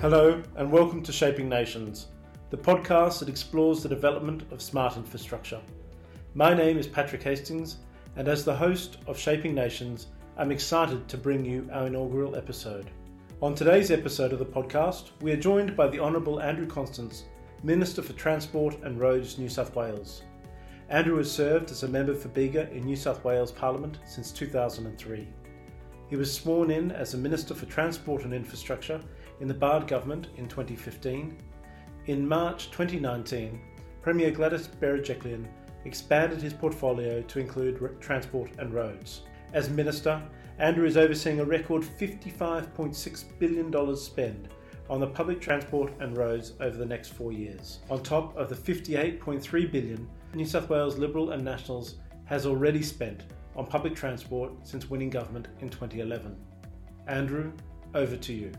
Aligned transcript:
Hello, 0.00 0.42
and 0.56 0.72
welcome 0.72 1.02
to 1.02 1.12
Shaping 1.12 1.46
Nations, 1.46 2.06
the 2.48 2.56
podcast 2.56 3.18
that 3.18 3.28
explores 3.28 3.82
the 3.82 3.88
development 3.90 4.50
of 4.50 4.62
smart 4.62 4.96
infrastructure. 4.96 5.60
My 6.32 6.54
name 6.54 6.78
is 6.78 6.86
Patrick 6.86 7.22
Hastings, 7.22 7.76
and 8.16 8.26
as 8.26 8.42
the 8.42 8.56
host 8.56 8.96
of 9.06 9.18
Shaping 9.18 9.54
Nations, 9.54 10.06
I'm 10.38 10.52
excited 10.52 11.06
to 11.06 11.18
bring 11.18 11.44
you 11.44 11.68
our 11.70 11.86
inaugural 11.86 12.34
episode. 12.34 12.90
On 13.42 13.54
today's 13.54 13.90
episode 13.90 14.32
of 14.32 14.38
the 14.38 14.46
podcast, 14.46 15.10
we 15.20 15.32
are 15.32 15.36
joined 15.36 15.76
by 15.76 15.86
the 15.86 16.00
Honourable 16.00 16.40
Andrew 16.40 16.66
Constance, 16.66 17.24
Minister 17.62 18.00
for 18.00 18.14
Transport 18.14 18.78
and 18.82 18.98
Roads, 18.98 19.36
New 19.36 19.50
South 19.50 19.76
Wales. 19.76 20.22
Andrew 20.88 21.18
has 21.18 21.30
served 21.30 21.70
as 21.70 21.82
a 21.82 21.88
member 21.88 22.14
for 22.14 22.28
Bega 22.28 22.70
in 22.72 22.86
New 22.86 22.96
South 22.96 23.22
Wales 23.22 23.52
Parliament 23.52 23.98
since 24.06 24.32
2003. 24.32 25.28
He 26.08 26.16
was 26.16 26.32
sworn 26.32 26.70
in 26.70 26.90
as 26.90 27.12
a 27.12 27.18
Minister 27.18 27.54
for 27.54 27.66
Transport 27.66 28.24
and 28.24 28.32
Infrastructure 28.32 29.00
in 29.40 29.48
the 29.48 29.54
Baird 29.54 29.86
government 29.86 30.28
in 30.36 30.48
2015. 30.48 31.36
In 32.06 32.28
March 32.28 32.70
2019, 32.70 33.60
Premier 34.02 34.30
Gladys 34.30 34.68
Berejiklian 34.68 35.46
expanded 35.84 36.40
his 36.40 36.52
portfolio 36.52 37.22
to 37.22 37.38
include 37.38 38.00
transport 38.00 38.50
and 38.58 38.72
roads. 38.72 39.22
As 39.52 39.68
Minister, 39.68 40.22
Andrew 40.58 40.86
is 40.86 40.96
overseeing 40.96 41.40
a 41.40 41.44
record 41.44 41.82
$55.6 41.82 43.24
billion 43.38 43.96
spend 43.96 44.48
on 44.90 45.00
the 45.00 45.06
public 45.06 45.40
transport 45.40 45.92
and 46.00 46.16
roads 46.16 46.52
over 46.60 46.76
the 46.76 46.84
next 46.84 47.10
four 47.10 47.32
years, 47.32 47.78
on 47.90 48.02
top 48.02 48.36
of 48.36 48.48
the 48.48 48.54
58.3 48.54 49.72
billion 49.72 50.08
New 50.34 50.44
South 50.44 50.68
Wales 50.68 50.98
Liberal 50.98 51.30
and 51.30 51.44
Nationals 51.44 51.96
has 52.24 52.44
already 52.46 52.82
spent 52.82 53.24
on 53.56 53.66
public 53.66 53.94
transport 53.94 54.52
since 54.62 54.90
winning 54.90 55.10
government 55.10 55.48
in 55.60 55.68
2011. 55.68 56.36
Andrew, 57.06 57.52
over 57.94 58.16
to 58.16 58.32
you. 58.32 58.52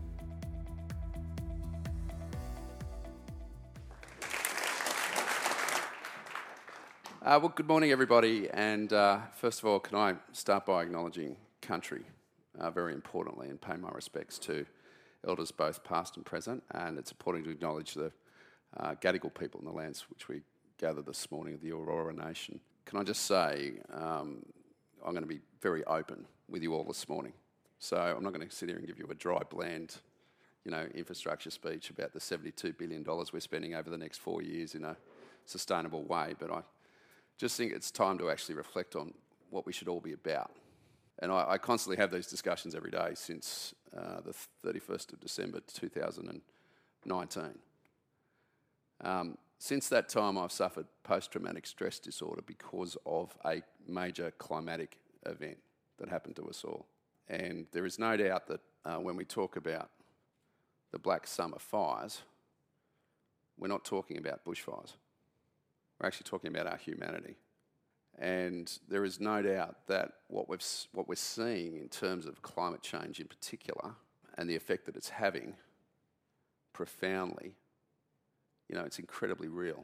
Uh, 7.24 7.38
well, 7.40 7.54
good 7.56 7.68
morning, 7.68 7.92
everybody. 7.92 8.50
And 8.52 8.92
uh, 8.92 9.20
first 9.36 9.60
of 9.60 9.66
all, 9.66 9.80
can 9.80 9.96
I 9.96 10.16
start 10.32 10.66
by 10.66 10.82
acknowledging 10.82 11.36
country, 11.62 12.02
uh, 12.58 12.72
very 12.72 12.96
importantly, 12.96 13.48
and 13.48 13.62
pay 13.62 13.76
my 13.76 13.90
respects 13.92 14.40
to 14.40 14.66
elders 15.28 15.52
both 15.52 15.84
past 15.84 16.18
and 16.18 16.26
present. 16.26 16.64
And 16.72 16.98
it's 16.98 17.12
important 17.12 17.46
to 17.46 17.52
acknowledge 17.52 17.94
the 17.94 18.12
uh, 18.76 18.96
Gadigal 18.96 19.36
people 19.36 19.60
in 19.60 19.68
the 19.68 19.72
lands 19.72 20.08
which 20.10 20.30
we 20.30 20.42
gather 20.80 21.04
this 21.04 21.30
morning 21.30 21.54
of 21.54 21.62
the 21.62 21.70
Eora 21.70 22.28
Nation. 22.28 22.60
Can 22.86 22.98
I 22.98 23.04
just 23.04 23.28
say, 23.28 23.74
um, 23.94 24.44
I'm 25.06 25.12
going 25.12 25.22
to 25.22 25.30
be 25.30 25.42
very 25.62 25.84
open 25.84 26.26
with 26.50 26.64
you 26.64 26.74
all 26.74 26.86
this 26.86 27.08
morning. 27.08 27.34
So 27.78 27.98
I'm 27.98 28.24
not 28.24 28.34
going 28.34 28.50
to 28.50 28.56
sit 28.56 28.68
here 28.68 28.80
and 28.80 28.88
give 28.88 28.98
you 28.98 29.06
a 29.12 29.14
dry, 29.14 29.42
bland, 29.48 29.98
you 30.66 30.72
know, 30.72 30.88
infrastructure 30.96 31.52
speech 31.52 31.92
about 31.92 32.14
the 32.14 32.20
$72 32.20 32.76
billion 32.80 33.06
we're 33.06 33.40
spending 33.42 33.76
over 33.76 33.92
the 33.92 33.98
next 34.00 34.18
four 34.18 34.42
years 34.42 34.74
in 34.74 34.84
a 34.84 34.98
sustainable 35.46 36.02
way, 36.02 36.34
but 36.40 36.52
I 36.52 36.62
just 37.42 37.58
think 37.58 37.74
it's 37.74 37.90
time 37.90 38.20
to 38.20 38.30
actually 38.30 38.54
reflect 38.54 38.96
on 38.96 39.16
what 39.50 39.66
we 39.66 39.74
should 39.74 39.88
all 39.88 40.00
be 40.00 40.14
about. 40.14 40.52
And 41.18 41.32
I, 41.32 41.54
I 41.54 41.58
constantly 41.58 41.98
have 41.98 42.12
these 42.12 42.28
discussions 42.28 42.76
every 42.76 42.92
day 42.92 43.14
since 43.16 43.74
uh, 43.98 44.22
the 44.22 44.36
31st 44.64 45.14
of 45.14 45.20
December 45.20 45.60
2019. 45.74 47.44
Um, 49.04 49.38
since 49.58 49.90
that 49.90 50.08
time, 50.08 50.38
I've 50.38 50.52
suffered 50.52 50.86
post 51.04 51.32
traumatic 51.32 51.66
stress 51.66 51.98
disorder 51.98 52.44
because 52.46 52.96
of 53.08 53.36
a 53.44 53.64
major 53.88 54.32
climatic 54.38 55.00
event 55.26 55.58
that 55.98 56.10
happened 56.10 56.36
to 56.36 56.48
us 56.48 56.64
all. 56.64 56.86
And 57.28 57.66
there 57.72 57.88
is 57.88 57.98
no 57.98 58.16
doubt 58.18 58.48
that 58.50 58.60
uh, 58.86 58.98
when 58.98 59.16
we 59.16 59.26
talk 59.26 59.56
about 59.56 59.90
the 60.92 61.00
Black 61.00 61.26
Summer 61.26 61.58
fires, 61.58 62.22
we're 63.58 63.68
not 63.68 63.84
talking 63.84 64.20
about 64.20 64.46
bushfires. 64.46 64.94
We're 66.02 66.08
actually 66.08 66.30
talking 66.30 66.50
about 66.50 66.66
our 66.66 66.78
humanity. 66.78 67.38
And 68.18 68.72
there 68.90 69.06
is 69.06 69.20
no 69.20 69.42
doubt 69.42 69.88
that 69.88 70.14
what, 70.28 70.50
we've, 70.50 70.66
what 70.94 71.08
we're 71.08 71.16
seeing 71.16 71.78
in 71.78 71.90
terms 71.90 72.26
of 72.26 72.42
climate 72.42 72.82
change 72.82 73.20
in 73.20 73.28
particular 73.28 73.94
and 74.38 74.50
the 74.50 74.56
effect 74.56 74.86
that 74.88 74.96
it's 74.96 75.10
having 75.10 75.56
profoundly 76.74 77.56
you 78.72 78.78
know, 78.78 78.86
it's 78.86 79.00
incredibly 79.00 79.50
real. 79.50 79.84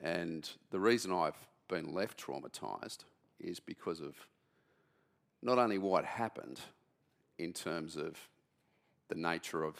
And 0.00 0.48
the 0.70 0.78
reason 0.78 1.12
I've 1.12 1.48
been 1.68 1.92
left 1.92 2.24
traumatized 2.24 2.98
is 3.40 3.58
because 3.58 4.00
of 4.00 4.14
not 5.42 5.58
only 5.58 5.76
what 5.76 6.04
happened 6.04 6.60
in 7.38 7.52
terms 7.52 7.96
of 7.96 8.16
the 9.08 9.16
nature 9.16 9.64
of 9.64 9.76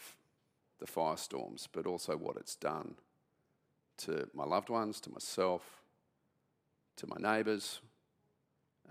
the 0.79 0.85
firestorms, 0.85 1.67
but 1.71 1.85
also 1.85 2.17
what 2.17 2.35
it's 2.35 2.55
done 2.55 2.95
to 4.05 4.27
my 4.33 4.43
loved 4.43 4.69
ones, 4.69 4.99
to 5.01 5.11
myself, 5.11 5.63
to 6.97 7.07
my 7.07 7.17
neighbours, 7.19 7.79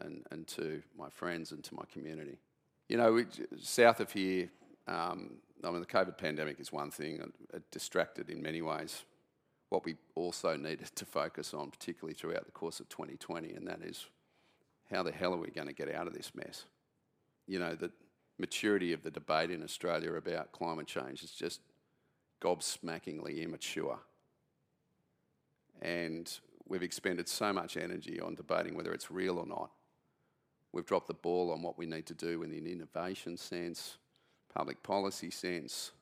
and, 0.00 0.24
and 0.30 0.46
to 0.48 0.82
my 0.98 1.08
friends 1.10 1.52
and 1.52 1.62
to 1.64 1.74
my 1.74 1.84
community. 1.92 2.38
You 2.88 2.96
know, 2.96 3.12
we, 3.12 3.26
south 3.60 4.00
of 4.00 4.12
here, 4.12 4.48
um, 4.88 5.36
I 5.62 5.70
mean, 5.70 5.80
the 5.80 5.86
COVID 5.86 6.16
pandemic 6.18 6.58
is 6.58 6.72
one 6.72 6.90
thing, 6.90 7.20
it 7.52 7.62
distracted 7.70 8.30
in 8.30 8.42
many 8.42 8.62
ways 8.62 9.04
what 9.70 9.84
we 9.84 9.96
also 10.14 10.56
needed 10.56 10.94
to 10.94 11.06
focus 11.06 11.54
on, 11.54 11.70
particularly 11.70 12.14
throughout 12.14 12.44
the 12.44 12.52
course 12.52 12.80
of 12.80 12.88
2020, 12.90 13.54
and 13.54 13.66
that 13.66 13.80
is 13.82 14.06
how 14.90 15.02
the 15.02 15.12
hell 15.12 15.32
are 15.32 15.38
we 15.38 15.50
going 15.50 15.68
to 15.68 15.72
get 15.72 15.92
out 15.94 16.06
of 16.06 16.12
this 16.12 16.32
mess? 16.34 16.64
You 17.46 17.58
know, 17.58 17.74
the 17.74 17.90
maturity 18.38 18.92
of 18.92 19.02
the 19.02 19.10
debate 19.10 19.50
in 19.50 19.62
Australia 19.62 20.12
about 20.14 20.52
climate 20.52 20.86
change 20.86 21.22
is 21.22 21.30
just 21.30 21.60
gobsmackingly 22.42 23.42
immature. 23.42 23.98
And 25.80 26.30
we've 26.68 26.82
expended 26.82 27.28
so 27.28 27.52
much 27.52 27.76
energy 27.76 28.20
on 28.20 28.34
debating 28.34 28.74
whether 28.74 28.92
it's 28.92 29.10
real 29.10 29.38
or 29.38 29.46
not. 29.46 29.70
We've 30.72 30.86
dropped 30.86 31.08
the 31.08 31.14
ball 31.14 31.52
on 31.52 31.62
what 31.62 31.76
we 31.76 31.86
need 31.86 32.06
to 32.06 32.14
do 32.14 32.42
in 32.42 32.50
the 32.50 32.72
innovation 32.72 33.36
sense, 33.36 33.98
public 34.54 34.82
policy 34.82 35.30
sense, 35.30 35.92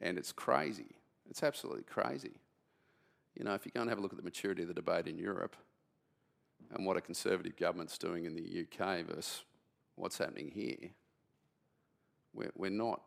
and 0.00 0.16
it's 0.16 0.32
crazy. 0.32 0.96
It's 1.28 1.42
absolutely 1.42 1.82
crazy. 1.82 2.34
You 3.34 3.44
know, 3.44 3.54
if 3.54 3.66
you 3.66 3.72
go 3.72 3.80
and 3.80 3.90
have 3.90 3.98
a 3.98 4.02
look 4.02 4.12
at 4.12 4.18
the 4.18 4.24
maturity 4.24 4.62
of 4.62 4.68
the 4.68 4.74
debate 4.74 5.08
in 5.08 5.18
Europe 5.18 5.56
and 6.72 6.86
what 6.86 6.96
a 6.96 7.00
conservative 7.00 7.56
government's 7.56 7.98
doing 7.98 8.26
in 8.26 8.34
the 8.34 8.64
UK 8.64 9.04
versus 9.06 9.42
what's 9.96 10.18
happening 10.18 10.52
here, 10.54 10.90
we're, 12.32 12.52
we're 12.54 12.70
not, 12.70 13.00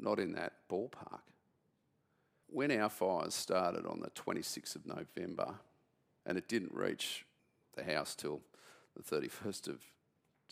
not 0.00 0.18
in 0.18 0.32
that 0.32 0.54
ballpark. 0.70 1.20
When 2.52 2.70
our 2.70 2.90
fires 2.90 3.34
started 3.34 3.86
on 3.86 4.00
the 4.00 4.10
26th 4.10 4.76
of 4.76 4.84
November, 4.86 5.54
and 6.26 6.36
it 6.36 6.48
didn't 6.48 6.74
reach 6.74 7.24
the 7.74 7.82
House 7.82 8.14
till 8.14 8.42
the 8.94 9.02
31st 9.02 9.68
of 9.68 9.80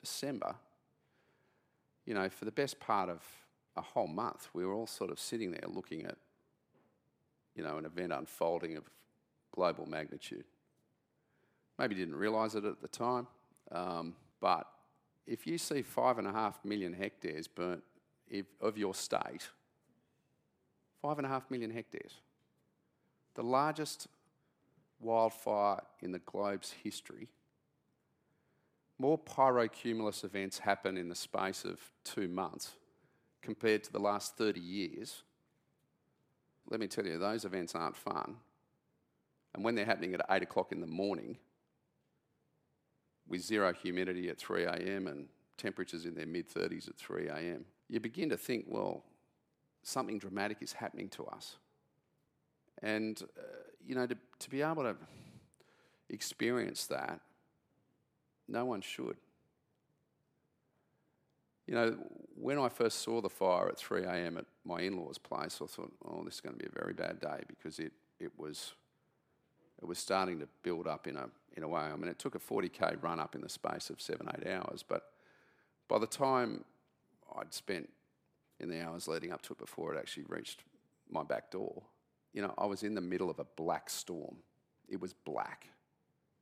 December, 0.00 0.54
you 2.06 2.14
know, 2.14 2.30
for 2.30 2.46
the 2.46 2.52
best 2.52 2.80
part 2.80 3.10
of 3.10 3.22
a 3.76 3.82
whole 3.82 4.06
month, 4.06 4.48
we 4.54 4.64
were 4.64 4.72
all 4.72 4.86
sort 4.86 5.10
of 5.10 5.20
sitting 5.20 5.50
there 5.50 5.68
looking 5.68 6.06
at, 6.06 6.16
you 7.54 7.62
know, 7.62 7.76
an 7.76 7.84
event 7.84 8.12
unfolding 8.14 8.78
of 8.78 8.88
global 9.52 9.86
magnitude. 9.86 10.44
Maybe 11.78 11.94
didn't 11.94 12.16
realise 12.16 12.54
it 12.54 12.64
at 12.64 12.80
the 12.80 12.88
time, 12.88 13.26
um, 13.72 14.16
but 14.40 14.66
if 15.26 15.46
you 15.46 15.58
see 15.58 15.82
five 15.82 16.16
and 16.16 16.26
a 16.26 16.32
half 16.32 16.64
million 16.64 16.94
hectares 16.94 17.46
burnt 17.46 17.82
of 18.62 18.78
your 18.78 18.94
state, 18.94 19.50
five 21.02 21.18
and 21.18 21.26
a 21.26 21.30
half 21.30 21.50
million 21.50 21.70
hectares, 21.70 22.20
the 23.34 23.42
largest 23.42 24.08
wildfire 25.00 25.80
in 26.00 26.12
the 26.12 26.18
globe's 26.20 26.74
history 26.82 27.28
more 29.00 29.18
pyrocumulus 29.18 30.24
events 30.24 30.58
happen 30.58 30.98
in 30.98 31.08
the 31.08 31.14
space 31.14 31.64
of 31.64 31.80
two 32.04 32.28
months 32.28 32.74
compared 33.40 33.82
to 33.82 33.92
the 33.92 33.98
last 33.98 34.36
30 34.36 34.60
years, 34.60 35.22
let 36.68 36.80
me 36.80 36.86
tell 36.86 37.06
you, 37.06 37.18
those 37.18 37.46
events 37.46 37.74
aren't 37.74 37.96
fun. 37.96 38.36
And 39.54 39.64
when 39.64 39.74
they're 39.74 39.86
happening 39.86 40.12
at 40.12 40.20
8 40.28 40.42
o'clock 40.42 40.70
in 40.70 40.82
the 40.82 40.86
morning, 40.86 41.38
with 43.26 43.40
zero 43.40 43.72
humidity 43.72 44.28
at 44.28 44.38
3 44.38 44.64
a.m. 44.64 45.06
and 45.06 45.28
temperatures 45.56 46.04
in 46.04 46.14
their 46.14 46.26
mid 46.26 46.52
30s 46.52 46.88
at 46.88 46.96
3 46.96 47.28
a.m., 47.28 47.64
you 47.88 48.00
begin 48.00 48.28
to 48.28 48.36
think, 48.36 48.66
well, 48.68 49.02
something 49.82 50.18
dramatic 50.18 50.58
is 50.60 50.72
happening 50.72 51.08
to 51.10 51.24
us. 51.26 51.56
And, 52.82 53.20
uh, 53.38 53.42
you 53.86 53.94
know, 53.94 54.06
to, 54.06 54.16
to 54.38 54.50
be 54.50 54.62
able 54.62 54.82
to 54.82 54.96
experience 56.08 56.86
that 56.86 57.20
no 58.48 58.64
one 58.64 58.80
should. 58.80 59.16
You 61.66 61.74
know, 61.74 61.96
when 62.34 62.58
I 62.58 62.68
first 62.68 63.00
saw 63.00 63.20
the 63.20 63.28
fire 63.28 63.68
at 63.68 63.78
3 63.78 64.04
a.m. 64.04 64.38
at 64.38 64.46
my 64.64 64.80
in 64.80 64.96
law's 64.96 65.18
place, 65.18 65.60
I 65.62 65.66
thought, 65.66 65.92
oh, 66.04 66.24
this 66.24 66.34
is 66.34 66.40
going 66.40 66.56
to 66.56 66.58
be 66.58 66.68
a 66.68 66.80
very 66.80 66.92
bad 66.92 67.20
day 67.20 67.42
because 67.46 67.78
it, 67.78 67.92
it, 68.18 68.32
was, 68.36 68.72
it 69.80 69.86
was 69.86 69.98
starting 69.98 70.40
to 70.40 70.48
build 70.62 70.88
up 70.88 71.06
in 71.06 71.16
a, 71.16 71.28
in 71.56 71.62
a 71.62 71.68
way. 71.68 71.82
I 71.82 71.94
mean, 71.94 72.08
it 72.08 72.18
took 72.18 72.34
a 72.34 72.40
40k 72.40 73.00
run 73.02 73.20
up 73.20 73.36
in 73.36 73.42
the 73.42 73.48
space 73.48 73.88
of 73.88 74.00
seven, 74.00 74.28
eight 74.34 74.50
hours, 74.50 74.84
but 74.86 75.12
by 75.86 75.98
the 75.98 76.06
time 76.06 76.64
I'd 77.38 77.54
spent 77.54 77.88
in 78.60 78.68
the 78.70 78.80
hours 78.80 79.08
leading 79.08 79.32
up 79.32 79.42
to 79.42 79.52
it 79.52 79.58
before 79.58 79.94
it 79.94 79.98
actually 79.98 80.24
reached 80.28 80.62
my 81.10 81.22
back 81.22 81.50
door. 81.50 81.82
You 82.32 82.42
know, 82.42 82.54
I 82.56 82.66
was 82.66 82.82
in 82.82 82.94
the 82.94 83.00
middle 83.00 83.30
of 83.30 83.38
a 83.38 83.46
black 83.56 83.90
storm. 83.90 84.36
It 84.88 85.00
was 85.00 85.12
black, 85.12 85.66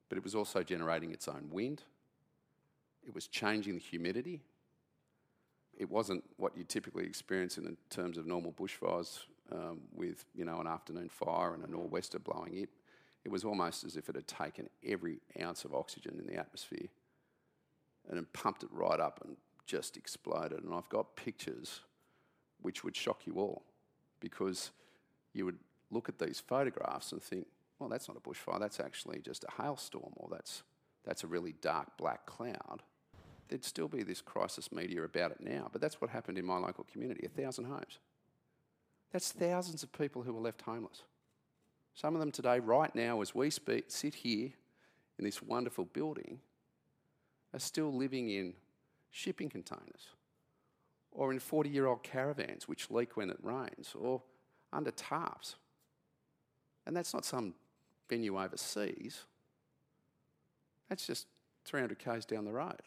but 0.08 0.18
it 0.18 0.24
was 0.24 0.34
also 0.34 0.62
generating 0.62 1.12
its 1.12 1.28
own 1.28 1.48
wind. 1.50 1.82
It 3.06 3.14
was 3.14 3.26
changing 3.26 3.74
the 3.74 3.80
humidity. 3.80 4.42
It 5.76 5.88
wasn't 5.88 6.24
what 6.36 6.56
you 6.56 6.64
typically 6.64 7.06
experience 7.06 7.56
in 7.56 7.76
terms 7.88 8.18
of 8.18 8.26
normal 8.26 8.52
bushfires 8.52 9.20
um, 9.52 9.80
with, 9.94 10.24
you 10.34 10.44
know, 10.44 10.60
an 10.60 10.66
afternoon 10.66 11.08
fire 11.08 11.54
and 11.54 11.64
a 11.64 11.70
nor'wester 11.70 12.18
blowing 12.18 12.56
it. 12.58 12.68
It 13.24 13.30
was 13.30 13.44
almost 13.44 13.84
as 13.84 13.96
if 13.96 14.08
it 14.08 14.14
had 14.14 14.26
taken 14.26 14.68
every 14.84 15.20
ounce 15.40 15.64
of 15.64 15.74
oxygen 15.74 16.16
in 16.18 16.26
the 16.26 16.38
atmosphere 16.38 16.88
and 18.08 18.16
then 18.16 18.26
pumped 18.32 18.62
it 18.62 18.70
right 18.72 18.98
up 19.00 19.20
and 19.24 19.36
just 19.66 19.96
exploded. 19.96 20.64
And 20.64 20.74
I've 20.74 20.88
got 20.88 21.14
pictures 21.14 21.80
which 22.62 22.84
would 22.84 22.96
shock 22.96 23.26
you 23.26 23.34
all 23.34 23.62
because 24.20 24.70
you 25.32 25.44
would 25.44 25.58
look 25.90 26.08
at 26.08 26.18
these 26.18 26.40
photographs 26.40 27.12
and 27.12 27.22
think, 27.22 27.46
well, 27.78 27.88
that's 27.88 28.08
not 28.08 28.16
a 28.16 28.20
bushfire, 28.20 28.58
that's 28.58 28.80
actually 28.80 29.20
just 29.20 29.44
a 29.44 29.62
hailstorm, 29.62 30.12
or 30.16 30.28
that's, 30.30 30.62
that's 31.04 31.24
a 31.24 31.26
really 31.26 31.54
dark 31.60 31.96
black 31.96 32.26
cloud. 32.26 32.82
There'd 33.48 33.64
still 33.64 33.88
be 33.88 34.02
this 34.02 34.20
crisis 34.20 34.72
media 34.72 35.02
about 35.04 35.30
it 35.30 35.40
now, 35.40 35.68
but 35.72 35.80
that's 35.80 36.00
what 36.00 36.10
happened 36.10 36.38
in 36.38 36.44
my 36.44 36.58
local 36.58 36.84
community 36.92 37.24
a 37.24 37.28
thousand 37.28 37.64
homes. 37.64 37.98
That's 39.12 39.32
thousands 39.32 39.82
of 39.82 39.92
people 39.92 40.22
who 40.22 40.34
were 40.34 40.40
left 40.40 40.62
homeless. 40.62 41.02
Some 41.94 42.14
of 42.14 42.20
them 42.20 42.30
today, 42.30 42.60
right 42.60 42.94
now, 42.94 43.22
as 43.22 43.34
we 43.34 43.50
speak, 43.50 43.86
sit 43.88 44.14
here 44.14 44.50
in 45.18 45.24
this 45.24 45.42
wonderful 45.42 45.86
building, 45.86 46.40
are 47.54 47.58
still 47.58 47.92
living 47.92 48.28
in 48.30 48.52
shipping 49.10 49.48
containers 49.48 50.10
or 51.12 51.32
in 51.32 51.38
40 51.38 51.68
year 51.70 51.86
old 51.86 52.02
caravans 52.02 52.68
which 52.68 52.90
leak 52.90 53.16
when 53.16 53.30
it 53.30 53.38
rains 53.42 53.94
or 53.98 54.22
under 54.72 54.90
tarps. 54.90 55.54
And 56.86 56.96
that's 56.96 57.12
not 57.12 57.24
some 57.24 57.54
venue 58.08 58.40
overseas, 58.40 59.24
that's 60.88 61.06
just 61.06 61.26
300 61.66 61.98
k's 61.98 62.24
down 62.24 62.44
the 62.44 62.52
road. 62.52 62.80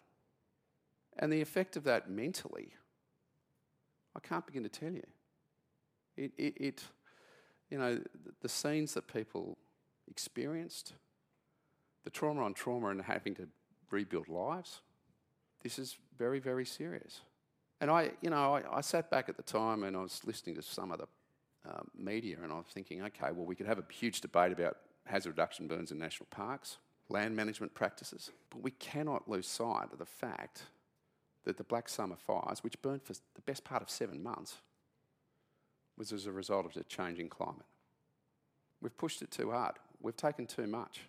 And 1.20 1.32
the 1.32 1.42
effect 1.42 1.76
of 1.76 1.84
that 1.84 2.10
mentally, 2.10 2.74
I 4.16 4.20
can't 4.20 4.46
begin 4.46 4.64
to 4.64 4.70
tell 4.70 4.92
you. 4.92 5.06
It, 6.18 6.32
it, 6.38 6.54
it 6.58 6.84
you 7.70 7.78
know, 7.78 7.96
the, 7.96 8.34
the 8.42 8.50
scenes 8.50 8.94
that 8.96 9.08
people 9.08 9.58
experienced, 10.10 10.94
the 12.04 12.10
trauma 12.10 12.44
on 12.44 12.54
trauma 12.54 12.90
and 12.90 13.02
having 13.02 13.36
to 13.36 13.48
rebuild 13.92 14.28
lives, 14.30 14.82
this 15.64 15.78
is 15.78 15.98
very, 16.18 16.40
very 16.40 16.66
serious. 16.66 17.22
And 17.82 17.90
I, 17.90 18.12
you 18.22 18.30
know, 18.30 18.56
I, 18.56 18.78
I, 18.78 18.82
sat 18.82 19.10
back 19.10 19.28
at 19.28 19.38
the 19.38 19.44
time 19.44 19.84
and 19.84 19.98
I 19.98 20.02
was 20.02 20.22
listening 20.24 20.56
to 20.56 20.62
some 20.62 20.92
of 20.92 21.00
the 21.00 21.08
um, 21.68 21.90
media 21.98 22.38
and 22.44 22.54
I 22.54 22.58
was 22.58 22.68
thinking, 22.72 23.02
okay, 23.02 23.32
well, 23.32 23.46
we 23.46 23.56
could 23.56 23.66
have 23.66 23.80
a 23.80 23.84
huge 23.92 24.22
debate 24.22 24.52
about 24.52 24.78
hazard 25.08 25.32
reduction 25.32 25.68
burns 25.68 25.92
in 25.92 25.98
national 25.98 26.28
parks, 26.30 26.78
land 27.10 27.36
management 27.36 27.74
practices, 27.74 28.30
but 28.52 28.62
we 28.62 28.70
cannot 28.70 29.28
lose 29.28 29.48
sight 29.48 29.88
of 29.92 29.98
the 29.98 30.06
fact 30.06 30.62
that 31.44 31.58
the 31.58 31.64
Black 31.64 31.90
Summer 31.90 32.16
fires, 32.16 32.64
which 32.64 32.80
burned 32.84 33.02
for 33.02 33.14
the 33.14 33.42
best 33.48 33.64
part 33.64 33.82
of 33.82 33.90
seven 33.90 34.22
months, 34.22 34.58
was 35.98 36.14
as 36.14 36.28
a 36.28 36.32
result 36.32 36.68
of 36.68 36.74
the 36.76 36.84
changing 36.84 37.30
climate. 37.30 37.66
We've 38.80 38.96
pushed 38.96 39.24
it 39.24 39.32
too 39.32 39.50
hard. 39.50 39.78
We've 40.00 40.16
taken 40.16 40.46
too 40.46 40.68
much. 40.68 41.02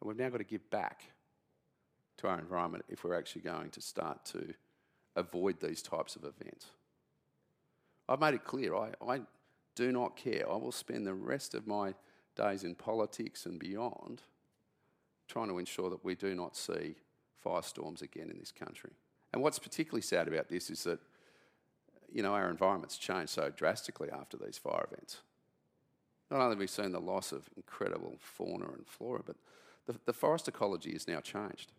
And 0.00 0.08
we've 0.08 0.16
now 0.16 0.28
got 0.28 0.38
to 0.38 0.44
give 0.44 0.70
back 0.70 1.02
to 2.18 2.28
our 2.28 2.38
environment 2.38 2.84
if 2.88 3.02
we're 3.02 3.18
actually 3.18 3.42
going 3.42 3.70
to 3.70 3.80
start 3.80 4.24
to 4.26 4.54
avoid 5.16 5.60
these 5.60 5.82
types 5.82 6.16
of 6.16 6.24
events. 6.24 6.66
I've 8.08 8.20
made 8.20 8.34
it 8.34 8.44
clear 8.44 8.74
I, 8.74 8.92
I 9.06 9.20
do 9.74 9.92
not 9.92 10.16
care. 10.16 10.50
I 10.50 10.56
will 10.56 10.72
spend 10.72 11.06
the 11.06 11.14
rest 11.14 11.54
of 11.54 11.66
my 11.66 11.94
days 12.36 12.64
in 12.64 12.74
politics 12.74 13.46
and 13.46 13.58
beyond 13.58 14.22
trying 15.28 15.48
to 15.48 15.58
ensure 15.58 15.90
that 15.90 16.04
we 16.04 16.14
do 16.14 16.34
not 16.34 16.56
see 16.56 16.96
firestorms 17.44 18.02
again 18.02 18.30
in 18.30 18.38
this 18.38 18.52
country. 18.52 18.90
And 19.32 19.42
what's 19.42 19.58
particularly 19.58 20.02
sad 20.02 20.26
about 20.26 20.48
this 20.48 20.70
is 20.70 20.82
that, 20.84 20.98
you 22.12 22.22
know, 22.22 22.34
our 22.34 22.50
environment's 22.50 22.98
changed 22.98 23.30
so 23.30 23.50
drastically 23.54 24.10
after 24.10 24.36
these 24.36 24.58
fire 24.58 24.86
events. 24.90 25.18
Not 26.30 26.40
only 26.40 26.50
have 26.50 26.58
we 26.58 26.66
seen 26.66 26.92
the 26.92 27.00
loss 27.00 27.32
of 27.32 27.48
incredible 27.56 28.16
fauna 28.20 28.66
and 28.72 28.86
flora, 28.86 29.22
but 29.24 29.36
the, 29.86 29.94
the 30.04 30.12
forest 30.12 30.48
ecology 30.48 30.92
has 30.92 31.08
now 31.08 31.20
changed. 31.20 31.72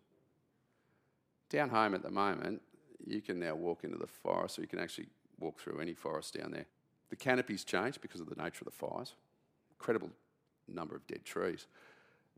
Down 1.50 1.68
home 1.68 1.94
at 1.94 2.02
the 2.02 2.10
moment, 2.10 2.62
you 3.06 3.20
can 3.20 3.38
now 3.38 3.54
walk 3.54 3.84
into 3.84 3.98
the 3.98 4.06
forest, 4.06 4.58
or 4.58 4.62
you 4.62 4.68
can 4.68 4.78
actually 4.78 5.06
walk 5.38 5.58
through 5.58 5.80
any 5.80 5.94
forest 5.94 6.38
down 6.38 6.52
there. 6.52 6.66
The 7.10 7.16
canopy's 7.16 7.64
changed 7.64 8.00
because 8.00 8.20
of 8.20 8.28
the 8.28 8.36
nature 8.36 8.60
of 8.60 8.66
the 8.66 8.70
fires, 8.70 9.14
incredible 9.78 10.10
number 10.68 10.94
of 10.94 11.06
dead 11.06 11.24
trees. 11.24 11.66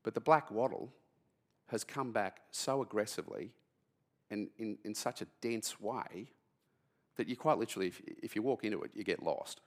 But 0.03 0.15
the 0.15 0.21
black 0.21 0.51
wattle 0.51 0.91
has 1.69 1.85
come 1.85 2.13
back 2.13 2.41
so 2.51 2.83
aggressively 2.83 3.53
and 4.31 4.49
in, 4.59 4.79
in 4.85 4.95
such 4.95 5.23
a 5.23 5.27
dense 5.41 5.81
way 5.81 6.29
that 7.17 7.29
you 7.29 7.37
quite 7.37 7.59
literally, 7.59 7.89
if, 7.89 8.03
if 8.23 8.37
you 8.37 8.43
walk 8.43 8.65
into 8.65 8.83
it, 8.83 8.91
you 8.95 9.05
get 9.05 9.23
lost. 9.23 9.61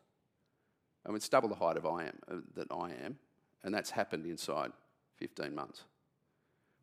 I 1.06 1.10
mean, 1.10 1.18
it's 1.18 1.30
double 1.30 1.48
the 1.48 1.56
height 1.56 1.78
of 1.78 1.86
I 1.86 2.04
am, 2.04 2.18
uh, 2.30 2.36
that 2.56 2.68
I 2.72 2.92
am, 3.06 3.18
and 3.64 3.74
that's 3.74 3.92
happened 3.92 4.26
inside 4.26 4.72
15 5.16 5.56
months. 5.56 5.84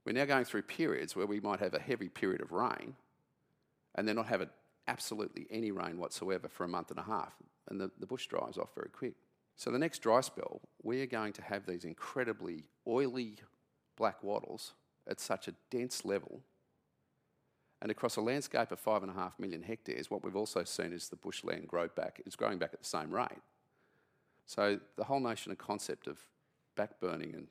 We're 0.05 0.13
now 0.13 0.25
going 0.25 0.45
through 0.45 0.63
periods 0.63 1.15
where 1.15 1.27
we 1.27 1.41
might 1.41 1.61
have 1.61 1.75
a 1.75 1.79
heavy 1.79 2.09
period 2.09 2.41
of 2.41 2.53
rain 2.53 2.95
and 3.95 4.07
then 4.07 4.17
not 4.17 4.27
have 4.27 4.49
absolutely 4.87 5.47
any 5.51 5.71
rain 5.71 5.99
whatsoever 5.99 6.49
for 6.49 6.65
a 6.65 6.69
month 6.69 6.91
and 6.91 6.99
a 6.99 7.05
half, 7.05 7.35
and 7.69 7.81
the, 7.81 7.91
the 7.99 8.07
bush 8.07 8.27
dries 8.27 8.59
off 8.59 8.75
very 8.75 8.91
quick. 8.91 9.15
So, 9.57 9.71
the 9.71 9.79
next 9.79 10.01
dry 10.01 10.21
spell, 10.21 10.61
we 10.83 11.01
are 11.03 11.07
going 11.07 11.33
to 11.35 11.43
have 11.43 11.67
these 11.67 11.85
incredibly 11.85 12.65
oily 12.87 13.37
black 13.97 14.23
wattles 14.23 14.75
at 15.07 15.21
such 15.21 15.49
a 15.49 15.55
dense 15.71 16.05
level. 16.05 16.41
And 17.81 17.91
across 17.91 18.17
a 18.17 18.21
landscape 18.21 18.73
of 18.73 18.81
five 18.81 19.03
and 19.03 19.11
a 19.11 19.15
half 19.15 19.39
million 19.39 19.63
hectares, 19.63 20.11
what 20.11 20.25
we've 20.25 20.37
also 20.37 20.65
seen 20.65 20.93
is 20.93 21.09
the 21.09 21.17
bushland 21.17 21.69
grow 21.69 21.87
back, 21.89 22.21
it's 22.27 22.37
growing 22.37 22.59
back 22.59 22.71
at 22.73 22.81
the 22.81 22.89
same 22.89 23.13
rate. 23.13 23.29
So, 24.47 24.81
the 24.97 25.05
whole 25.05 25.21
notion 25.21 25.51
and 25.51 25.59
concept 25.59 26.07
of 26.07 26.19
back 26.77 26.99
burning 27.01 27.35
and 27.35 27.47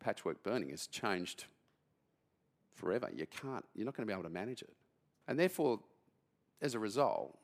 patchwork 0.00 0.42
burning 0.44 0.70
has 0.70 0.86
changed 0.86 1.46
forever. 2.74 3.10
You 3.12 3.26
can't, 3.26 3.64
you're 3.74 3.84
not 3.84 3.96
going 3.96 4.06
to 4.06 4.10
be 4.10 4.12
able 4.12 4.28
to 4.28 4.32
manage 4.32 4.62
it. 4.62 4.72
And 5.26 5.38
therefore, 5.38 5.80
as 6.60 6.74
a 6.74 6.78
result, 6.78 7.38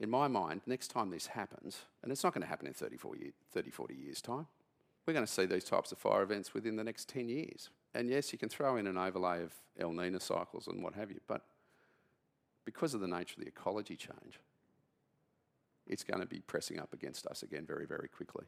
in 0.00 0.10
my 0.10 0.28
mind, 0.28 0.62
next 0.66 0.88
time 0.88 1.10
this 1.10 1.28
happens, 1.28 1.82
and 2.02 2.10
it's 2.10 2.24
not 2.24 2.34
going 2.34 2.42
to 2.42 2.48
happen 2.48 2.66
in 2.66 2.72
30, 2.72 2.96
40, 2.96 3.32
30, 3.52 3.70
40 3.70 3.94
years' 3.94 4.20
time, 4.20 4.46
we're 5.06 5.12
going 5.12 5.26
to 5.26 5.32
see 5.32 5.46
these 5.46 5.64
types 5.64 5.92
of 5.92 5.98
fire 5.98 6.22
events 6.22 6.54
within 6.54 6.76
the 6.76 6.84
next 6.84 7.08
10 7.08 7.28
years. 7.28 7.70
And 7.94 8.08
yes, 8.08 8.32
you 8.32 8.38
can 8.38 8.48
throw 8.48 8.76
in 8.76 8.86
an 8.86 8.96
overlay 8.96 9.42
of 9.42 9.52
El 9.78 9.92
Nino 9.92 10.18
cycles 10.18 10.66
and 10.66 10.82
what 10.82 10.94
have 10.94 11.10
you, 11.10 11.20
but 11.26 11.42
because 12.64 12.94
of 12.94 13.00
the 13.00 13.08
nature 13.08 13.34
of 13.38 13.44
the 13.44 13.48
ecology 13.48 13.96
change, 13.96 14.38
it's 15.86 16.04
going 16.04 16.20
to 16.20 16.26
be 16.26 16.40
pressing 16.40 16.78
up 16.78 16.92
against 16.92 17.26
us 17.26 17.42
again 17.42 17.66
very, 17.66 17.86
very 17.86 18.08
quickly. 18.08 18.44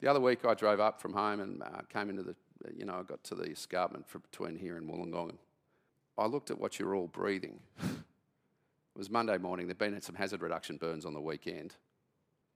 The 0.00 0.08
other 0.08 0.20
week, 0.20 0.44
I 0.44 0.54
drove 0.54 0.80
up 0.80 1.00
from 1.00 1.12
home 1.12 1.40
and 1.40 1.62
uh, 1.62 1.82
came 1.88 2.10
into 2.10 2.24
the, 2.24 2.34
you 2.76 2.84
know, 2.84 2.94
I 2.94 3.02
got 3.04 3.22
to 3.24 3.36
the 3.36 3.44
escarpment 3.44 4.06
between 4.12 4.56
here 4.56 4.76
and 4.76 4.90
Wollongong. 4.90 5.36
I 6.18 6.26
looked 6.26 6.50
at 6.50 6.58
what 6.58 6.78
you're 6.78 6.96
all 6.96 7.06
breathing. 7.06 7.60
it 8.94 8.98
was 8.98 9.10
Monday 9.10 9.38
morning. 9.38 9.66
There'd 9.66 9.78
been 9.78 10.00
some 10.00 10.14
hazard 10.14 10.42
reduction 10.42 10.76
burns 10.76 11.04
on 11.04 11.14
the 11.14 11.20
weekend. 11.20 11.76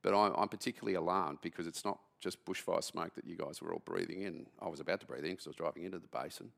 But 0.03 0.15
I'm, 0.15 0.35
I'm, 0.37 0.49
particularly 0.49 0.95
alarmed 0.95 1.39
because 1.43 1.67
it's 1.67 1.85
not 1.85 1.99
just 2.21 2.45
bushfire 2.45 2.85
smoke 2.85 3.15
that 3.15 3.27
you 3.27 3.37
guys 3.37 3.61
were 3.61 3.73
all 3.73 3.83
breathing 3.85 4.23
in. 4.23 4.47
I 4.61 4.69
was 4.69 4.79
about 4.79 5.01
to 5.01 5.07
breathe 5.07 5.25
in 5.25 5.33
because 5.33 5.47
I 5.47 5.51
was 5.51 5.57
driving 5.57 5.85
into 5.85 5.99
the 5.99 6.09
basin. 6.09 6.51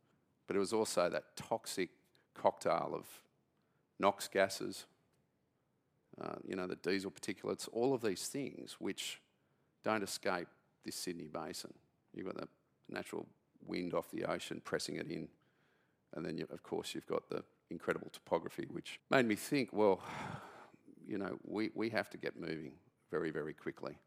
But 0.47 0.57
it 0.57 0.59
was 0.59 0.73
also 0.73 1.09
that 1.09 1.37
toxic 1.37 1.91
cocktail 2.35 2.93
of 2.93 3.07
NOx 3.99 4.29
gases, 4.29 4.87
uh, 6.21 6.35
you 6.47 6.57
know, 6.57 6.67
the 6.67 6.77
diesel 6.77 7.11
particulates, 7.11 7.69
all 7.73 7.95
of 7.95 8.03
these 8.03 8.27
things 8.27 8.77
which 8.79 9.21
don't 9.85 10.03
escape 10.03 10.49
this 10.85 10.97
Sydney 10.97 11.29
basin. 11.33 11.73
You've 12.13 12.27
got 12.27 12.37
the 12.37 12.49
natural 12.89 13.27
wind 13.67 13.95
off 13.95 14.11
the 14.11 14.25
ocean 14.25 14.61
pressing 14.65 14.97
it 14.97 15.11
in 15.11 15.29
and 16.15 16.25
then, 16.25 16.39
you, 16.39 16.47
of 16.51 16.63
course, 16.63 16.95
you've 16.95 17.07
got 17.07 17.29
the 17.29 17.45
incredible 17.71 18.09
topography, 18.13 18.67
which 18.71 19.01
made 19.11 19.27
me 19.27 19.35
think, 19.35 19.71
well, 19.73 20.01
you 21.07 21.19
know, 21.19 21.39
we, 21.45 21.71
we 21.75 21.89
have 21.91 22.11
to 22.11 22.17
get 22.17 22.39
moving 22.39 22.73
very, 23.11 23.31
very 23.31 23.55
quickly. 23.55 23.99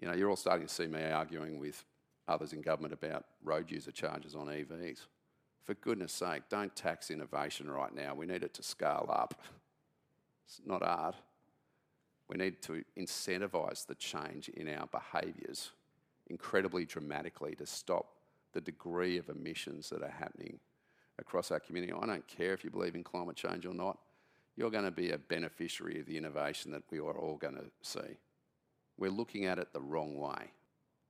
You 0.00 0.08
know, 0.08 0.14
you're 0.14 0.30
all 0.30 0.36
starting 0.36 0.66
to 0.66 0.72
see 0.72 0.86
me 0.86 1.04
arguing 1.04 1.58
with 1.58 1.84
others 2.26 2.52
in 2.52 2.60
government 2.60 2.94
about 2.94 3.24
road 3.44 3.70
user 3.70 3.92
charges 3.92 4.34
on 4.34 4.46
EVs. 4.46 5.00
For 5.64 5.74
goodness 5.74 6.12
sake, 6.12 6.42
don't 6.48 6.74
tax 6.74 7.10
innovation 7.10 7.70
right 7.70 7.94
now. 7.94 8.14
We 8.14 8.26
need 8.26 8.42
it 8.42 8.54
to 8.54 8.62
scale 8.62 9.08
up. 9.08 9.40
It's 10.44 10.60
not 10.66 10.82
art. 10.82 11.14
We 12.28 12.36
need 12.36 12.62
to 12.62 12.82
incentivise 12.98 13.86
the 13.86 13.94
change 13.94 14.48
in 14.48 14.68
our 14.68 14.86
behaviours 14.86 15.70
incredibly 16.28 16.84
dramatically 16.84 17.54
to 17.56 17.66
stop 17.66 18.06
the 18.52 18.60
degree 18.60 19.18
of 19.18 19.28
emissions 19.28 19.90
that 19.90 20.02
are 20.02 20.14
happening 20.18 20.58
across 21.18 21.50
our 21.50 21.60
community. 21.60 21.92
I 21.92 22.06
don't 22.06 22.26
care 22.26 22.52
if 22.52 22.64
you 22.64 22.70
believe 22.70 22.94
in 22.94 23.04
climate 23.04 23.36
change 23.36 23.66
or 23.66 23.74
not. 23.74 23.98
you're 24.56 24.70
going 24.70 24.84
to 24.84 24.90
be 24.90 25.10
a 25.10 25.18
beneficiary 25.18 26.00
of 26.00 26.06
the 26.06 26.16
innovation 26.18 26.72
that 26.72 26.82
we 26.90 26.98
are 26.98 27.18
all 27.18 27.36
going 27.36 27.54
to 27.54 27.64
see. 27.80 28.18
We're 28.98 29.10
looking 29.10 29.46
at 29.46 29.58
it 29.58 29.72
the 29.72 29.80
wrong 29.80 30.18
way. 30.18 30.52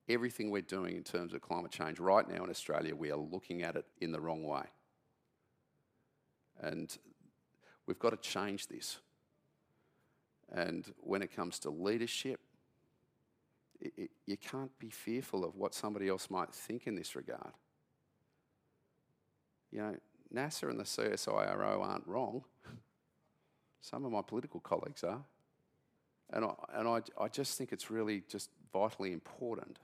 Everything 0.07 0.49
we're 0.49 0.61
doing 0.61 0.95
in 0.95 1.03
terms 1.03 1.33
of 1.33 1.41
climate 1.41 1.71
change 1.71 1.99
right 1.99 2.27
now 2.27 2.43
in 2.43 2.49
Australia, 2.49 2.95
we 2.95 3.11
are 3.11 3.17
looking 3.17 3.63
at 3.63 3.75
it 3.75 3.85
in 3.99 4.11
the 4.11 4.19
wrong 4.19 4.43
way. 4.43 4.63
And 6.61 6.95
we've 7.85 7.99
got 7.99 8.11
to 8.11 8.17
change 8.17 8.67
this. 8.67 8.97
And 10.51 10.91
when 10.99 11.21
it 11.21 11.35
comes 11.35 11.59
to 11.59 11.69
leadership, 11.69 12.39
it, 13.79 13.93
it, 13.97 14.11
you 14.25 14.37
can't 14.37 14.77
be 14.79 14.89
fearful 14.89 15.43
of 15.43 15.55
what 15.55 15.73
somebody 15.73 16.07
else 16.07 16.29
might 16.29 16.53
think 16.53 16.87
in 16.87 16.95
this 16.95 17.15
regard. 17.15 17.53
You 19.73 19.79
know, 19.79 19.95
NASA 20.33 20.69
and 20.69 20.79
the 20.79 20.83
CSIRO 20.83 21.81
aren't 21.81 22.07
wrong. 22.07 22.43
Some 23.81 24.05
of 24.05 24.11
my 24.11 24.21
political 24.21 24.59
colleagues 24.59 25.03
are. 25.03 25.23
And, 26.31 26.45
I, 26.45 26.53
and 26.75 26.87
I, 26.87 27.01
I 27.19 27.27
just 27.27 27.57
think 27.57 27.73
it's 27.73 27.89
really 27.89 28.23
just 28.29 28.49
vitally 28.71 29.13
important 29.13 29.79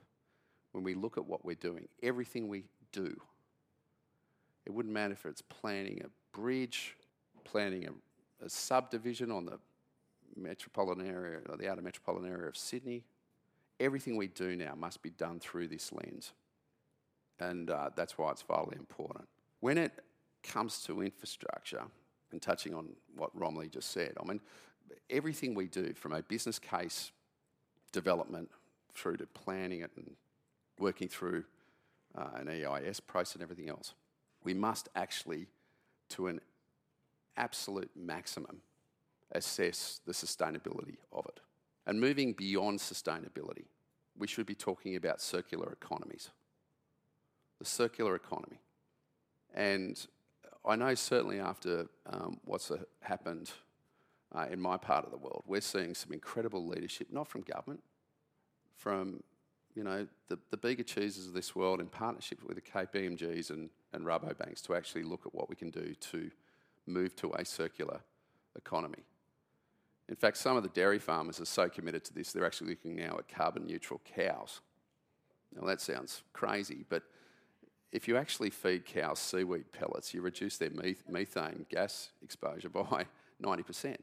when 0.72 0.84
we 0.84 0.94
look 0.94 1.18
at 1.18 1.26
what 1.26 1.44
we're 1.44 1.56
doing, 1.56 1.88
everything 2.02 2.48
we 2.48 2.64
do. 2.92 3.20
It 4.64 4.72
wouldn't 4.72 4.94
matter 4.94 5.12
if 5.12 5.26
it's 5.26 5.42
planning 5.42 6.02
a 6.04 6.36
bridge, 6.36 6.96
planning 7.44 7.88
a, 7.88 8.44
a 8.44 8.48
subdivision 8.48 9.32
on 9.32 9.46
the 9.46 9.58
metropolitan 10.36 11.06
area, 11.06 11.40
the 11.58 11.68
outer 11.68 11.82
metropolitan 11.82 12.30
area 12.30 12.48
of 12.48 12.56
Sydney. 12.56 13.02
Everything 13.80 14.16
we 14.16 14.28
do 14.28 14.54
now 14.54 14.74
must 14.76 15.02
be 15.02 15.10
done 15.10 15.40
through 15.40 15.66
this 15.66 15.92
lens. 15.92 16.32
And 17.40 17.70
uh, 17.70 17.90
that's 17.96 18.16
why 18.16 18.30
it's 18.30 18.42
vitally 18.42 18.76
important. 18.76 19.26
When 19.60 19.78
it 19.78 19.92
comes 20.42 20.82
to 20.84 21.02
infrastructure, 21.02 21.82
and 22.32 22.40
touching 22.40 22.74
on 22.74 22.88
what 23.16 23.30
Romilly 23.34 23.68
just 23.68 23.90
said, 23.90 24.14
I 24.20 24.26
mean, 24.26 24.40
everything 25.08 25.54
we 25.54 25.66
do 25.66 25.92
from 25.94 26.12
a 26.12 26.22
business 26.22 26.58
case 26.58 27.12
development 27.92 28.50
through 28.94 29.16
to 29.18 29.26
planning 29.26 29.80
it 29.80 29.90
and 29.96 30.12
working 30.78 31.08
through 31.08 31.44
uh, 32.16 32.28
an 32.34 32.48
EIS 32.48 33.00
process 33.00 33.34
and 33.34 33.42
everything 33.42 33.68
else, 33.68 33.94
we 34.44 34.54
must 34.54 34.88
actually, 34.94 35.46
to 36.10 36.28
an 36.28 36.40
absolute 37.36 37.90
maximum, 37.94 38.60
assess 39.32 40.00
the 40.06 40.12
sustainability 40.12 40.96
of 41.12 41.26
it. 41.26 41.40
And 41.86 42.00
moving 42.00 42.32
beyond 42.32 42.78
sustainability, 42.78 43.64
we 44.18 44.26
should 44.26 44.46
be 44.46 44.54
talking 44.54 44.96
about 44.96 45.20
circular 45.20 45.72
economies. 45.72 46.30
The 47.58 47.64
circular 47.64 48.14
economy. 48.14 48.58
And 49.54 50.04
I 50.64 50.76
know 50.76 50.94
certainly 50.94 51.40
after 51.40 51.86
um, 52.06 52.38
what's 52.44 52.70
happened 53.00 53.50
uh, 54.34 54.46
in 54.50 54.60
my 54.60 54.76
part 54.76 55.04
of 55.04 55.10
the 55.10 55.16
world, 55.16 55.44
we're 55.46 55.60
seeing 55.60 55.94
some 55.94 56.12
incredible 56.12 56.66
leadership, 56.66 57.08
not 57.10 57.26
from 57.28 57.42
government, 57.42 57.82
from 58.76 59.22
you 59.74 59.84
know 59.84 60.06
the, 60.28 60.38
the 60.50 60.56
Bega 60.56 60.82
Cheeses 60.82 61.26
of 61.26 61.32
this 61.32 61.54
world 61.54 61.80
in 61.80 61.86
partnership 61.86 62.38
with 62.44 62.56
the 62.56 62.62
KPMGs 62.62 63.50
and, 63.50 63.70
and 63.92 64.04
Rabobanks 64.04 64.62
to 64.62 64.74
actually 64.74 65.02
look 65.02 65.22
at 65.26 65.34
what 65.34 65.48
we 65.48 65.56
can 65.56 65.70
do 65.70 65.94
to 65.94 66.30
move 66.86 67.14
to 67.16 67.32
a 67.34 67.44
circular 67.44 68.00
economy. 68.56 69.04
In 70.08 70.16
fact, 70.16 70.38
some 70.38 70.56
of 70.56 70.64
the 70.64 70.68
dairy 70.70 70.98
farmers 70.98 71.40
are 71.40 71.44
so 71.44 71.68
committed 71.68 72.04
to 72.04 72.14
this, 72.14 72.32
they're 72.32 72.44
actually 72.44 72.70
looking 72.70 72.96
now 72.96 73.16
at 73.18 73.28
carbon 73.28 73.64
neutral 73.66 74.00
cows. 74.04 74.60
Now, 75.54 75.66
that 75.66 75.80
sounds 75.80 76.22
crazy, 76.32 76.84
but 76.88 77.04
if 77.92 78.06
you 78.06 78.16
actually 78.16 78.50
feed 78.50 78.86
cows 78.86 79.18
seaweed 79.18 79.72
pellets, 79.72 80.14
you 80.14 80.22
reduce 80.22 80.58
their 80.58 80.70
methane 81.08 81.66
gas 81.68 82.10
exposure 82.22 82.68
by 82.68 83.06
90%. 83.42 83.96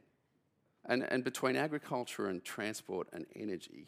And, 0.85 1.03
and 1.09 1.23
between 1.23 1.55
agriculture 1.55 2.27
and 2.27 2.43
transport 2.43 3.07
and 3.13 3.25
energy, 3.35 3.87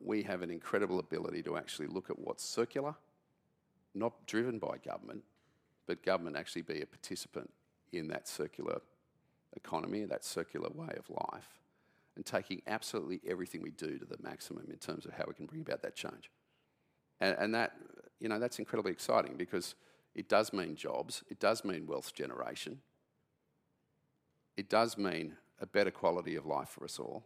we 0.00 0.22
have 0.22 0.42
an 0.42 0.50
incredible 0.50 0.98
ability 0.98 1.42
to 1.42 1.56
actually 1.56 1.88
look 1.88 2.10
at 2.10 2.18
what's 2.18 2.44
circular, 2.44 2.94
not 3.94 4.26
driven 4.26 4.58
by 4.58 4.76
government, 4.84 5.22
but 5.86 6.02
government 6.02 6.36
actually 6.36 6.62
be 6.62 6.80
a 6.82 6.86
participant 6.86 7.50
in 7.92 8.08
that 8.08 8.28
circular 8.28 8.80
economy, 9.56 10.04
that 10.04 10.24
circular 10.24 10.68
way 10.74 10.94
of 10.96 11.08
life, 11.10 11.48
and 12.16 12.24
taking 12.24 12.60
absolutely 12.66 13.20
everything 13.26 13.62
we 13.62 13.70
do 13.70 13.98
to 13.98 14.04
the 14.04 14.18
maximum 14.22 14.66
in 14.70 14.76
terms 14.76 15.06
of 15.06 15.12
how 15.12 15.24
we 15.26 15.34
can 15.34 15.46
bring 15.46 15.62
about 15.62 15.82
that 15.82 15.96
change. 15.96 16.30
And, 17.20 17.36
and 17.38 17.54
that, 17.54 17.72
you 18.20 18.28
know, 18.28 18.38
that's 18.38 18.58
incredibly 18.58 18.92
exciting 18.92 19.36
because 19.36 19.74
it 20.14 20.28
does 20.28 20.52
mean 20.52 20.74
jobs, 20.74 21.22
it 21.28 21.38
does 21.38 21.64
mean 21.64 21.86
wealth 21.86 22.14
generation, 22.14 22.80
it 24.56 24.68
does 24.68 24.98
mean 24.98 25.36
a 25.60 25.66
better 25.66 25.90
quality 25.90 26.36
of 26.36 26.46
life 26.46 26.68
for 26.68 26.84
us 26.84 26.98
all. 26.98 27.24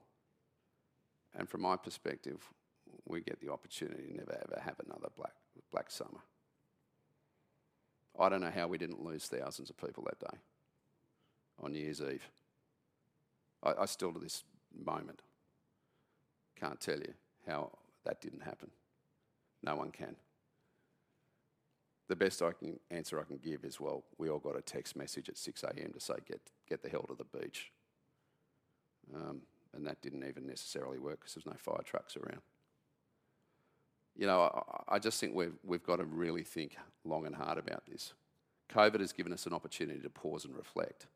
And 1.34 1.48
from 1.48 1.62
my 1.62 1.76
perspective, 1.76 2.42
we 3.06 3.20
get 3.22 3.40
the 3.40 3.50
opportunity 3.50 4.08
to 4.08 4.16
never 4.16 4.32
ever 4.32 4.60
have 4.60 4.76
another 4.84 5.08
black, 5.16 5.32
black 5.70 5.90
summer. 5.90 6.20
I 8.18 8.28
don't 8.28 8.42
know 8.42 8.52
how 8.54 8.66
we 8.66 8.76
didn't 8.76 9.02
lose 9.02 9.26
thousands 9.26 9.70
of 9.70 9.76
people 9.78 10.04
that 10.04 10.20
day 10.20 10.38
on 11.62 11.72
New 11.72 11.80
Year's 11.80 12.02
Eve. 12.02 12.28
I, 13.62 13.72
I 13.80 13.86
still, 13.86 14.12
to 14.12 14.18
this 14.18 14.44
moment, 14.84 15.22
can't 16.60 16.80
tell 16.80 16.98
you 16.98 17.14
how 17.46 17.70
that 18.04 18.20
didn't 18.20 18.42
happen. 18.42 18.70
No 19.62 19.76
one 19.76 19.90
can. 19.90 20.16
The 22.12 22.16
best 22.16 22.42
I 22.42 22.52
can 22.52 22.78
answer 22.90 23.18
I 23.18 23.22
can 23.22 23.38
give 23.38 23.64
is 23.64 23.80
well, 23.80 24.04
we 24.18 24.28
all 24.28 24.38
got 24.38 24.54
a 24.54 24.60
text 24.60 24.96
message 24.96 25.30
at 25.30 25.38
6 25.38 25.62
a.m. 25.62 25.94
to 25.94 25.98
say 25.98 26.12
get 26.28 26.42
get 26.68 26.82
the 26.82 26.90
hell 26.90 27.06
to 27.08 27.14
the 27.14 27.24
beach, 27.24 27.72
um, 29.14 29.40
and 29.72 29.86
that 29.86 30.02
didn't 30.02 30.28
even 30.28 30.46
necessarily 30.46 30.98
work 30.98 31.20
because 31.20 31.32
there's 31.32 31.46
no 31.46 31.56
fire 31.56 31.80
trucks 31.82 32.18
around. 32.18 32.42
You 34.14 34.26
know, 34.26 34.42
I, 34.42 34.96
I 34.96 34.98
just 34.98 35.20
think 35.20 35.34
we've 35.34 35.54
we've 35.64 35.82
got 35.82 36.00
to 36.00 36.04
really 36.04 36.42
think 36.42 36.76
long 37.02 37.24
and 37.24 37.34
hard 37.34 37.56
about 37.56 37.86
this. 37.86 38.12
COVID 38.70 39.00
has 39.00 39.14
given 39.14 39.32
us 39.32 39.46
an 39.46 39.54
opportunity 39.54 40.00
to 40.00 40.10
pause 40.10 40.44
and 40.44 40.54
reflect. 40.54 41.06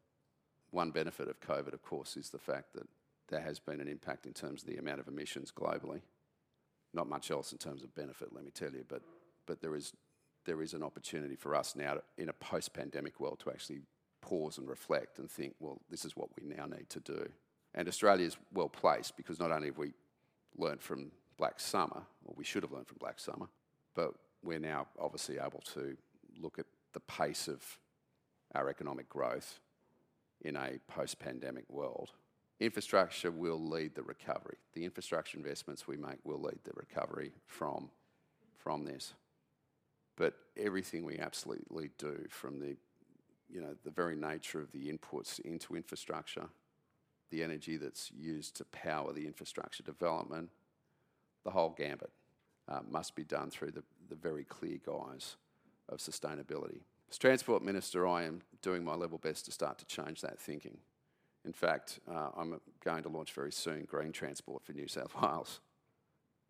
One 0.71 0.93
benefit 0.93 1.29
of 1.29 1.43
COVID, 1.43 1.75
of 1.75 1.83
course, 1.83 2.17
is 2.17 2.31
the 2.31 2.39
fact 2.39 2.73
that 2.73 2.89
there 3.29 3.43
has 3.43 3.59
been 3.59 3.83
an 3.83 3.89
impact 3.89 4.25
in 4.25 4.33
terms 4.33 4.63
of 4.63 4.71
the 4.71 4.79
amount 4.79 5.01
of 5.01 5.09
emissions 5.09 5.53
globally. 5.55 6.01
Not 6.95 7.07
much 7.07 7.31
else 7.31 7.53
in 7.53 7.59
terms 7.59 7.83
of 7.83 7.95
benefit, 7.95 8.33
let 8.33 8.47
me 8.47 8.51
tell 8.51 8.73
you, 8.73 8.87
but, 8.89 9.03
but 9.45 9.61
there, 9.61 9.77
is, 9.77 9.93
there 10.47 10.63
is 10.63 10.75
an 10.75 10.83
opportunity 10.83 11.37
for 11.37 11.55
us 11.55 11.77
now 11.77 11.99
in 12.17 12.29
a 12.29 12.33
post 12.33 12.73
pandemic 12.73 13.21
world 13.21 13.41
to 13.41 13.51
actually 13.51 13.81
pause 14.21 14.59
and 14.59 14.69
reflect 14.69 15.19
and 15.19 15.31
think, 15.31 15.55
well, 15.61 15.81
this 15.91 16.05
is 16.05 16.17
what 16.17 16.29
we 16.37 16.47
now 16.47 16.67
need 16.67 16.89
to 16.91 17.01
do. 17.01 17.29
And 17.75 17.87
Australia 17.89 18.27
is 18.27 18.37
well 18.53 18.69
placed 18.69 19.17
because 19.17 19.39
not 19.39 19.53
only 19.53 19.69
have 19.69 19.79
we 19.79 19.93
learned 20.57 20.81
from 20.81 21.11
Black 21.37 21.61
Summer, 21.61 22.03
or 22.25 22.35
we 22.37 22.45
should 22.45 22.63
have 22.63 22.73
learned 22.73 22.87
from 22.87 22.99
Black 22.99 23.21
Summer, 23.21 23.47
but 23.95 24.15
we're 24.43 24.59
now 24.59 24.87
obviously 24.99 25.39
able 25.39 25.63
to 25.75 25.97
look 26.41 26.59
at 26.59 26.67
the 26.95 27.01
pace 27.01 27.49
of 27.49 27.63
our 28.55 28.71
economic 28.71 29.09
growth 29.09 29.61
in 30.41 30.57
a 30.57 30.79
post 30.89 31.19
pandemic 31.19 31.65
world 31.69 32.13
infrastructure 32.61 33.31
will 33.31 33.61
lead 33.61 33.95
the 33.95 34.03
recovery. 34.03 34.57
The 34.75 34.85
infrastructure 34.85 35.37
investments 35.37 35.87
we 35.87 35.97
make 35.97 36.19
will 36.25 36.41
lead 36.41 36.59
the 36.65 36.73
recovery 36.75 37.33
from, 37.47 37.91
from 38.57 38.85
this. 38.85 39.15
But 40.17 40.35
everything 40.57 41.05
we 41.05 41.19
absolutely 41.19 41.91
do 41.99 42.27
from 42.31 42.59
the, 42.59 42.77
you 43.49 43.61
know, 43.61 43.75
the 43.85 43.91
very 43.91 44.17
nature 44.17 44.61
of 44.61 44.73
the 44.73 44.91
inputs 44.91 45.39
into 45.41 45.77
infrastructure, 45.77 46.49
the 47.31 47.43
energy 47.43 47.77
that's 47.77 48.11
used 48.13 48.57
to 48.57 48.65
power 48.67 49.13
the 49.13 49.27
infrastructure 49.27 49.83
development, 49.83 50.51
the 51.45 51.51
whole 51.51 51.75
gambit 51.77 52.11
uh, 52.69 52.81
must 52.89 53.15
be 53.15 53.25
done 53.25 53.51
through 53.51 53.71
the, 53.71 53.83
the 54.09 54.15
very 54.15 54.45
clear 54.45 54.79
guise 54.85 55.37
of 55.89 55.99
sustainability. 55.99 56.81
As 57.11 57.19
Transport 57.19 57.63
Minister, 57.63 58.07
I 58.07 58.25
am 58.25 58.43
doing 58.63 58.85
my 58.85 58.95
level 58.95 59.19
best 59.19 59.45
to 59.45 59.53
start 59.53 59.79
to 59.79 59.87
change 59.87 60.23
that 60.23 60.41
thinking. 60.41 60.79
In 61.45 61.53
fact, 61.53 62.01
uh, 62.11 62.31
I'm 62.37 62.61
going 62.85 63.05
to 63.05 63.09
launch 63.09 63.33
very 63.33 63.53
soon 63.53 63.85
green 63.85 64.11
transport 64.11 64.65
for 64.65 64.73
New 64.73 64.89
South 64.89 65.15
Wales. 65.23 65.61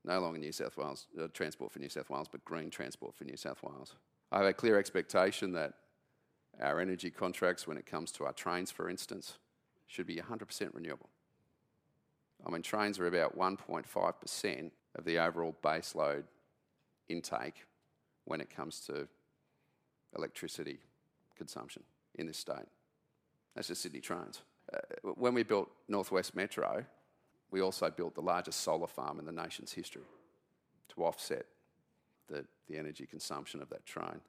No 0.06 0.20
longer 0.20 0.38
New 0.38 0.52
South 0.52 0.76
Wales 0.76 1.06
uh, 1.20 1.26
transport 1.32 1.72
for 1.72 1.80
New 1.80 1.88
South 1.88 2.08
Wales, 2.08 2.28
but 2.30 2.44
green 2.44 2.70
transport 2.70 3.14
for 3.14 3.24
New 3.24 3.36
South 3.36 3.62
Wales. 3.62 3.96
I 4.30 4.38
have 4.38 4.46
a 4.46 4.52
clear 4.52 4.78
expectation 4.78 5.52
that 5.52 5.74
our 6.60 6.80
energy 6.80 7.10
contracts, 7.10 7.66
when 7.66 7.76
it 7.76 7.86
comes 7.86 8.12
to 8.12 8.24
our 8.24 8.32
trains, 8.32 8.70
for 8.70 8.88
instance, 8.88 9.38
should 9.86 10.06
be 10.06 10.16
100% 10.16 10.74
renewable. 10.74 11.10
I 12.46 12.50
mean, 12.50 12.62
trains 12.62 12.98
are 12.98 13.06
about 13.06 13.36
1.5% 13.36 14.70
of 14.94 15.04
the 15.04 15.18
overall 15.18 15.54
baseload 15.62 16.24
intake 17.08 17.64
when 18.24 18.40
it 18.40 18.48
comes 18.48 18.80
to 18.86 19.08
electricity 20.16 20.78
consumption 21.36 21.82
in 22.14 22.26
this 22.26 22.38
state. 22.38 22.68
That's 23.54 23.68
just 23.68 23.82
Sydney 23.82 24.00
trains 24.00 24.42
uh, 24.72 24.78
when 25.14 25.34
we 25.34 25.42
built 25.42 25.68
Northwest 25.88 26.34
Metro, 26.34 26.84
we 27.50 27.60
also 27.60 27.90
built 27.90 28.14
the 28.14 28.20
largest 28.20 28.60
solar 28.60 28.86
farm 28.86 29.18
in 29.18 29.24
the 29.24 29.32
nation's 29.32 29.72
history 29.72 30.02
to 30.88 31.04
offset 31.04 31.46
the, 32.28 32.44
the 32.68 32.76
energy 32.76 33.06
consumption 33.06 33.62
of 33.62 33.68
that 33.70 33.86
train. 33.86 34.20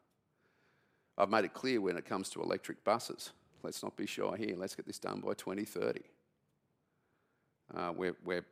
I've 1.17 1.29
made 1.29 1.45
it 1.45 1.53
clear 1.53 1.81
when 1.81 1.97
it 1.97 2.05
comes 2.05 2.29
to 2.29 2.41
electric 2.41 2.83
buses, 2.83 3.31
Let's 3.63 3.83
not 3.83 3.95
be 3.95 4.05
shy 4.05 4.37
here. 4.37 4.55
Let's 4.55 4.75
get 4.75 4.85
this 4.85 4.99
done 4.99 5.19
by 5.19 5.33
2030. 5.33 6.01
Uh, 7.75 7.91
we're, 7.95 8.15
we're, 8.23 8.45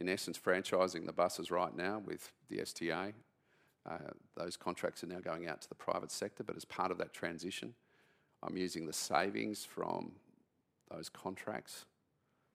in 0.00 0.08
essence, 0.08 0.38
franchising 0.38 1.06
the 1.06 1.12
buses 1.12 1.50
right 1.50 1.74
now 1.74 2.02
with 2.04 2.32
the 2.50 2.60
STA. 2.60 3.12
Uh, 3.88 3.98
those 4.36 4.56
contracts 4.56 5.02
are 5.02 5.06
now 5.06 5.20
going 5.20 5.48
out 5.48 5.62
to 5.62 5.68
the 5.68 5.74
private 5.74 6.10
sector, 6.10 6.44
but 6.44 6.56
as 6.56 6.64
part 6.64 6.90
of 6.90 6.98
that 6.98 7.12
transition, 7.12 7.74
I'm 8.42 8.56
using 8.56 8.86
the 8.86 8.92
savings 8.92 9.64
from 9.64 10.12
those 10.90 11.08
contracts 11.08 11.86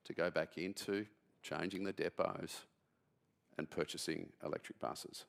to 0.06 0.14
go 0.14 0.30
back 0.30 0.58
into 0.58 1.06
changing 1.48 1.84
the 1.84 1.94
depots 1.94 2.66
and 3.58 3.70
purchasing 3.70 4.30
electric 4.44 4.80
buses. 4.80 5.26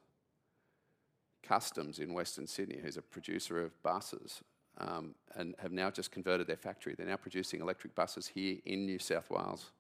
Customs 1.43 1.99
in 1.99 2.13
Western 2.13 2.47
Sydney, 2.47 2.79
who's 2.83 2.97
a 2.97 3.03
producer 3.03 3.63
of 3.63 3.81
buses, 3.83 4.43
um, 4.79 5.15
and 5.37 5.55
have 5.59 5.73
now 5.73 5.91
just 5.91 6.11
converted 6.11 6.47
their 6.47 6.57
factory. 6.57 6.95
They're 6.97 7.07
now 7.07 7.17
producing 7.17 7.61
electric 7.61 7.95
buses 7.95 8.29
here 8.29 8.59
in 8.65 8.87
New 8.87 8.99
South 8.99 9.31
Wales, 9.31 9.71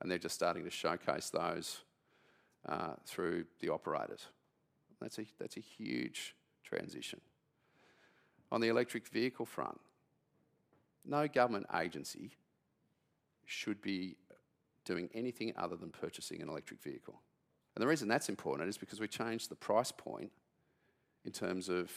and 0.00 0.10
they're 0.10 0.18
just 0.18 0.34
starting 0.34 0.64
to 0.64 0.70
showcase 0.70 1.30
those 1.30 1.80
uh, 2.68 2.94
through 3.06 3.44
the 3.60 3.68
operators. 3.68 4.26
That's 5.00 5.18
a, 5.18 5.24
that's 5.38 5.56
a 5.56 5.60
huge 5.60 6.34
transition. 6.64 7.20
On 8.52 8.60
the 8.60 8.68
electric 8.68 9.08
vehicle 9.08 9.46
front, 9.46 9.78
no 11.04 11.28
government 11.28 11.66
agency 11.74 12.32
should 13.46 13.80
be 13.80 14.16
doing 14.90 15.08
anything 15.14 15.52
other 15.56 15.76
than 15.76 15.90
purchasing 15.90 16.42
an 16.42 16.48
electric 16.48 16.82
vehicle. 16.82 17.20
And 17.76 17.82
the 17.82 17.86
reason 17.86 18.08
that's 18.08 18.28
important 18.28 18.68
is 18.68 18.76
because 18.76 18.98
we 18.98 19.06
changed 19.06 19.48
the 19.48 19.54
price 19.54 19.92
point 19.92 20.32
in 21.24 21.30
terms 21.30 21.68
of 21.68 21.92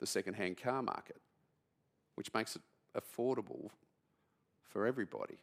the 0.00 0.06
second-hand 0.06 0.56
car 0.56 0.82
market, 0.82 1.20
which 2.14 2.32
makes 2.32 2.56
it 2.56 2.62
affordable 2.96 3.68
for 4.64 4.86
everybody. 4.86 5.36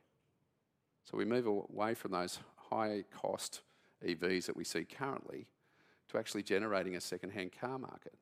So 1.03 1.15
we 1.15 1.25
move 1.25 1.46
away 1.46 1.93
from 1.93 2.12
those 2.12 2.39
high-cost 2.72 3.62
EVs 4.03 4.48
that 4.48 4.58
we 4.58 4.63
see 4.63 4.84
currently 4.84 5.46
to 6.08 6.17
actually 6.17 6.41
generating 6.41 6.96
a 6.96 7.01
second-hand 7.01 7.51
car 7.62 7.77
market. 7.77 8.15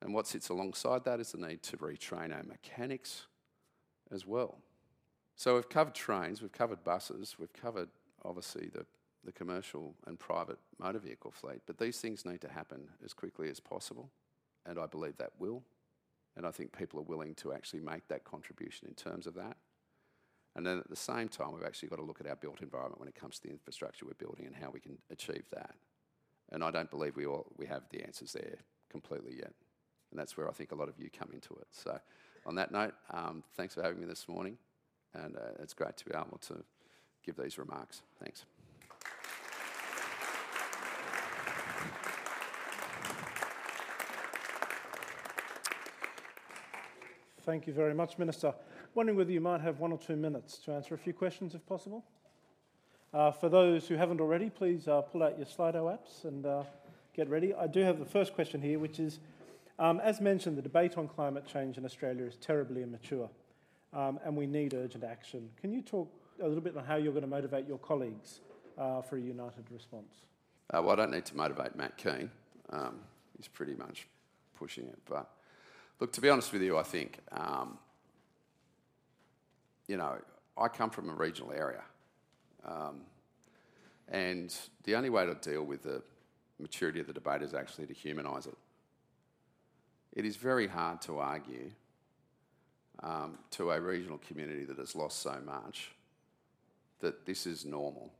And 0.00 0.14
what 0.14 0.28
sits 0.28 0.50
alongside 0.50 1.04
that 1.04 1.18
is 1.18 1.32
the 1.32 1.38
need 1.38 1.64
to 1.64 1.76
retrain 1.78 2.32
our 2.32 2.44
mechanics 2.44 3.26
as 4.12 4.24
well. 4.24 4.58
So 5.38 5.54
we've 5.54 5.68
covered 5.68 5.94
trains, 5.94 6.42
we've 6.42 6.50
covered 6.50 6.82
buses, 6.82 7.36
we've 7.38 7.52
covered 7.52 7.88
obviously 8.24 8.70
the, 8.74 8.84
the 9.24 9.30
commercial 9.30 9.94
and 10.08 10.18
private 10.18 10.58
motor 10.80 10.98
vehicle 10.98 11.30
fleet, 11.30 11.60
but 11.64 11.78
these 11.78 12.00
things 12.00 12.24
need 12.26 12.40
to 12.40 12.48
happen 12.48 12.88
as 13.04 13.14
quickly 13.14 13.48
as 13.48 13.60
possible, 13.60 14.10
and 14.66 14.80
I 14.80 14.86
believe 14.86 15.16
that 15.18 15.30
will. 15.38 15.62
And 16.36 16.44
I 16.44 16.50
think 16.50 16.76
people 16.76 16.98
are 16.98 17.04
willing 17.04 17.36
to 17.36 17.52
actually 17.52 17.78
make 17.78 18.08
that 18.08 18.24
contribution 18.24 18.88
in 18.88 18.94
terms 18.94 19.28
of 19.28 19.34
that. 19.34 19.56
And 20.56 20.66
then 20.66 20.78
at 20.78 20.90
the 20.90 20.96
same 20.96 21.28
time, 21.28 21.52
we've 21.54 21.64
actually 21.64 21.90
got 21.90 21.96
to 21.96 22.04
look 22.04 22.20
at 22.20 22.26
our 22.26 22.34
built 22.34 22.60
environment 22.60 22.98
when 22.98 23.08
it 23.08 23.14
comes 23.14 23.38
to 23.38 23.46
the 23.46 23.52
infrastructure 23.52 24.06
we're 24.06 24.14
building 24.14 24.44
and 24.44 24.56
how 24.56 24.70
we 24.70 24.80
can 24.80 24.98
achieve 25.08 25.44
that. 25.52 25.70
And 26.50 26.64
I 26.64 26.72
don't 26.72 26.90
believe 26.90 27.14
we, 27.14 27.26
all, 27.26 27.46
we 27.56 27.66
have 27.66 27.82
the 27.90 28.02
answers 28.02 28.32
there 28.32 28.58
completely 28.90 29.36
yet. 29.36 29.52
And 30.10 30.18
that's 30.18 30.36
where 30.36 30.48
I 30.48 30.52
think 30.52 30.72
a 30.72 30.74
lot 30.74 30.88
of 30.88 30.98
you 30.98 31.10
come 31.16 31.30
into 31.32 31.54
it. 31.54 31.68
So, 31.70 31.96
on 32.44 32.56
that 32.56 32.72
note, 32.72 32.94
um, 33.12 33.44
thanks 33.56 33.74
for 33.74 33.84
having 33.84 34.00
me 34.00 34.06
this 34.06 34.26
morning. 34.26 34.58
And 35.14 35.36
uh, 35.36 35.62
it's 35.62 35.74
great 35.74 35.96
to 35.96 36.04
be 36.04 36.12
able 36.14 36.38
to 36.48 36.62
give 37.24 37.36
these 37.36 37.58
remarks. 37.58 38.02
Thanks. 38.22 38.44
Thank 47.42 47.66
you 47.66 47.72
very 47.72 47.94
much, 47.94 48.18
Minister. 48.18 48.52
Wondering 48.94 49.16
whether 49.16 49.32
you 49.32 49.40
might 49.40 49.62
have 49.62 49.80
one 49.80 49.92
or 49.92 49.98
two 49.98 50.16
minutes 50.16 50.58
to 50.58 50.72
answer 50.72 50.94
a 50.94 50.98
few 50.98 51.14
questions, 51.14 51.54
if 51.54 51.64
possible. 51.66 52.04
Uh, 53.14 53.30
for 53.30 53.48
those 53.48 53.88
who 53.88 53.94
haven't 53.94 54.20
already, 54.20 54.50
please 54.50 54.86
uh, 54.86 55.00
pull 55.00 55.22
out 55.22 55.38
your 55.38 55.46
Slido 55.46 55.84
apps 55.84 56.24
and 56.24 56.44
uh, 56.44 56.62
get 57.14 57.28
ready. 57.30 57.54
I 57.54 57.66
do 57.66 57.80
have 57.80 57.98
the 57.98 58.04
first 58.04 58.34
question 58.34 58.60
here, 58.60 58.78
which 58.78 59.00
is 59.00 59.18
um, 59.78 60.00
as 60.00 60.20
mentioned, 60.20 60.58
the 60.58 60.62
debate 60.62 60.98
on 60.98 61.06
climate 61.06 61.46
change 61.46 61.78
in 61.78 61.84
Australia 61.84 62.24
is 62.24 62.36
terribly 62.36 62.82
immature 62.82 63.30
um, 63.92 64.18
and 64.24 64.36
we 64.36 64.46
need 64.46 64.74
urgent 64.74 65.04
action. 65.04 65.48
Can 65.60 65.72
you 65.72 65.82
talk 65.82 66.10
a 66.42 66.46
little 66.46 66.62
bit 66.62 66.76
on 66.76 66.84
how 66.84 66.96
you're 66.96 67.12
going 67.12 67.22
to 67.22 67.28
motivate 67.28 67.66
your 67.66 67.78
colleagues 67.78 68.40
uh, 68.76 69.02
for 69.02 69.16
a 69.16 69.20
united 69.20 69.64
response? 69.70 70.14
Uh, 70.72 70.82
well, 70.82 70.92
I 70.92 70.96
don't 70.96 71.10
need 71.10 71.24
to 71.26 71.36
motivate 71.36 71.74
Matt 71.76 71.96
Kean. 71.96 72.30
Um, 72.70 72.96
he's 73.36 73.48
pretty 73.48 73.74
much 73.74 74.06
pushing 74.58 74.86
it. 74.86 74.98
But 75.06 75.30
look, 76.00 76.12
to 76.12 76.20
be 76.20 76.28
honest 76.28 76.52
with 76.52 76.62
you, 76.62 76.76
I 76.76 76.82
think, 76.82 77.18
um, 77.32 77.78
you 79.86 79.96
know, 79.96 80.18
I 80.56 80.68
come 80.68 80.90
from 80.90 81.08
a 81.08 81.14
regional 81.14 81.52
area. 81.52 81.82
Um, 82.64 83.00
and 84.08 84.54
the 84.84 84.94
only 84.96 85.10
way 85.10 85.24
to 85.24 85.34
deal 85.34 85.62
with 85.62 85.82
the 85.82 86.02
maturity 86.58 87.00
of 87.00 87.06
the 87.06 87.12
debate 87.12 87.42
is 87.42 87.54
actually 87.54 87.86
to 87.86 87.94
humanise 87.94 88.46
it. 88.46 88.56
It 90.12 90.24
is 90.24 90.36
very 90.36 90.66
hard 90.66 91.00
to 91.02 91.18
argue 91.18 91.70
um, 93.02 93.38
to 93.52 93.70
a 93.70 93.80
regional 93.80 94.18
community 94.18 94.64
that 94.64 94.78
has 94.78 94.94
lost 94.94 95.22
so 95.22 95.38
much 95.44 95.92
that 97.00 97.26
this 97.26 97.46
is 97.46 97.64
normal. 97.64 98.10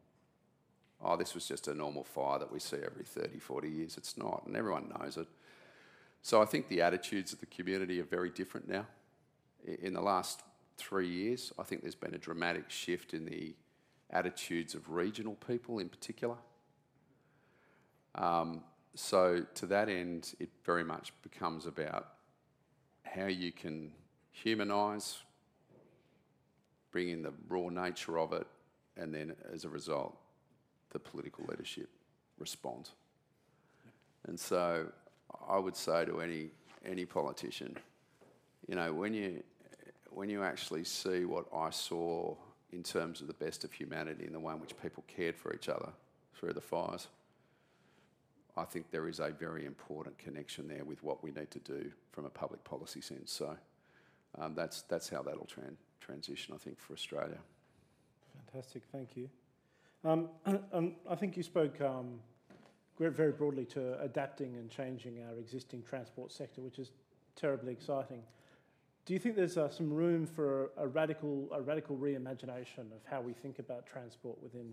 Oh, 1.02 1.16
this 1.16 1.34
was 1.34 1.46
just 1.46 1.68
a 1.68 1.74
normal 1.74 2.04
fire 2.04 2.38
that 2.38 2.52
we 2.52 2.58
see 2.58 2.78
every 2.84 3.04
30, 3.04 3.38
40 3.38 3.68
years. 3.68 3.96
It's 3.96 4.16
not, 4.16 4.44
and 4.46 4.56
everyone 4.56 4.92
knows 4.98 5.16
it. 5.16 5.28
So 6.22 6.42
I 6.42 6.44
think 6.44 6.68
the 6.68 6.82
attitudes 6.82 7.32
of 7.32 7.40
the 7.40 7.46
community 7.46 8.00
are 8.00 8.04
very 8.04 8.30
different 8.30 8.68
now. 8.68 8.86
In 9.64 9.94
the 9.94 10.00
last 10.00 10.42
three 10.76 11.08
years, 11.08 11.52
I 11.58 11.62
think 11.62 11.82
there's 11.82 11.94
been 11.94 12.14
a 12.14 12.18
dramatic 12.18 12.70
shift 12.70 13.14
in 13.14 13.26
the 13.26 13.54
attitudes 14.10 14.74
of 14.74 14.90
regional 14.90 15.34
people 15.34 15.78
in 15.78 15.88
particular. 15.88 16.36
Um, 18.14 18.62
so, 18.94 19.44
to 19.54 19.66
that 19.66 19.88
end, 19.88 20.34
it 20.40 20.48
very 20.64 20.82
much 20.82 21.12
becomes 21.22 21.66
about 21.66 22.08
how 23.04 23.26
you 23.26 23.52
can 23.52 23.92
humanise, 24.42 25.18
bring 26.90 27.08
in 27.08 27.22
the 27.22 27.32
raw 27.48 27.68
nature 27.68 28.18
of 28.18 28.32
it, 28.32 28.46
and 28.96 29.14
then 29.14 29.34
as 29.52 29.64
a 29.64 29.68
result, 29.68 30.16
the 30.90 30.98
political 30.98 31.44
leadership 31.48 31.88
respond. 32.38 32.90
And 34.26 34.38
so, 34.38 34.86
I 35.48 35.58
would 35.58 35.76
say 35.76 36.04
to 36.04 36.20
any 36.20 36.50
any 36.84 37.04
politician, 37.04 37.76
you 38.66 38.74
know, 38.74 38.92
when 38.92 39.14
you 39.14 39.42
when 40.10 40.30
you 40.30 40.42
actually 40.42 40.84
see 40.84 41.24
what 41.24 41.46
I 41.54 41.70
saw 41.70 42.34
in 42.72 42.82
terms 42.82 43.20
of 43.20 43.26
the 43.26 43.34
best 43.34 43.64
of 43.64 43.72
humanity 43.72 44.24
and 44.24 44.34
the 44.34 44.40
way 44.40 44.52
in 44.52 44.60
which 44.60 44.74
people 44.82 45.04
cared 45.06 45.36
for 45.36 45.54
each 45.54 45.68
other 45.68 45.90
through 46.34 46.52
the 46.52 46.60
fires. 46.60 47.08
I 48.56 48.64
think 48.64 48.90
there 48.90 49.08
is 49.08 49.20
a 49.20 49.30
very 49.30 49.64
important 49.64 50.18
connection 50.18 50.66
there 50.68 50.84
with 50.84 51.02
what 51.02 51.22
we 51.22 51.30
need 51.30 51.50
to 51.52 51.60
do 51.60 51.90
from 52.12 52.24
a 52.24 52.30
public 52.30 52.64
policy 52.64 53.00
sense. 53.00 53.30
So 53.30 53.56
that's, 54.54 54.82
that's 54.82 55.08
how 55.08 55.22
that'll 55.22 55.46
tran- 55.46 55.76
transition, 56.00 56.54
I 56.54 56.58
think, 56.58 56.78
for 56.80 56.92
Australia. 56.92 57.38
Fantastic, 58.52 58.82
thank 58.92 59.16
you. 59.16 59.28
Um, 60.04 60.28
and 60.72 60.94
I 61.10 61.14
think 61.14 61.36
you 61.36 61.42
spoke 61.42 61.80
um, 61.80 62.20
very 62.98 63.32
broadly 63.32 63.64
to 63.66 64.00
adapting 64.00 64.56
and 64.56 64.70
changing 64.70 65.22
our 65.28 65.38
existing 65.38 65.82
transport 65.82 66.32
sector, 66.32 66.60
which 66.60 66.78
is 66.78 66.90
terribly 67.36 67.72
exciting. 67.72 68.22
Do 69.06 69.14
you 69.14 69.18
think 69.18 69.36
there's 69.36 69.56
uh, 69.56 69.70
some 69.70 69.90
room 69.90 70.26
for 70.26 70.70
a, 70.76 70.86
radical, 70.86 71.48
a 71.52 71.62
radical 71.62 71.96
reimagination 71.96 72.92
of 72.92 73.00
how 73.10 73.20
we 73.20 73.32
think 73.32 73.58
about 73.58 73.86
transport 73.86 74.36
within, 74.42 74.72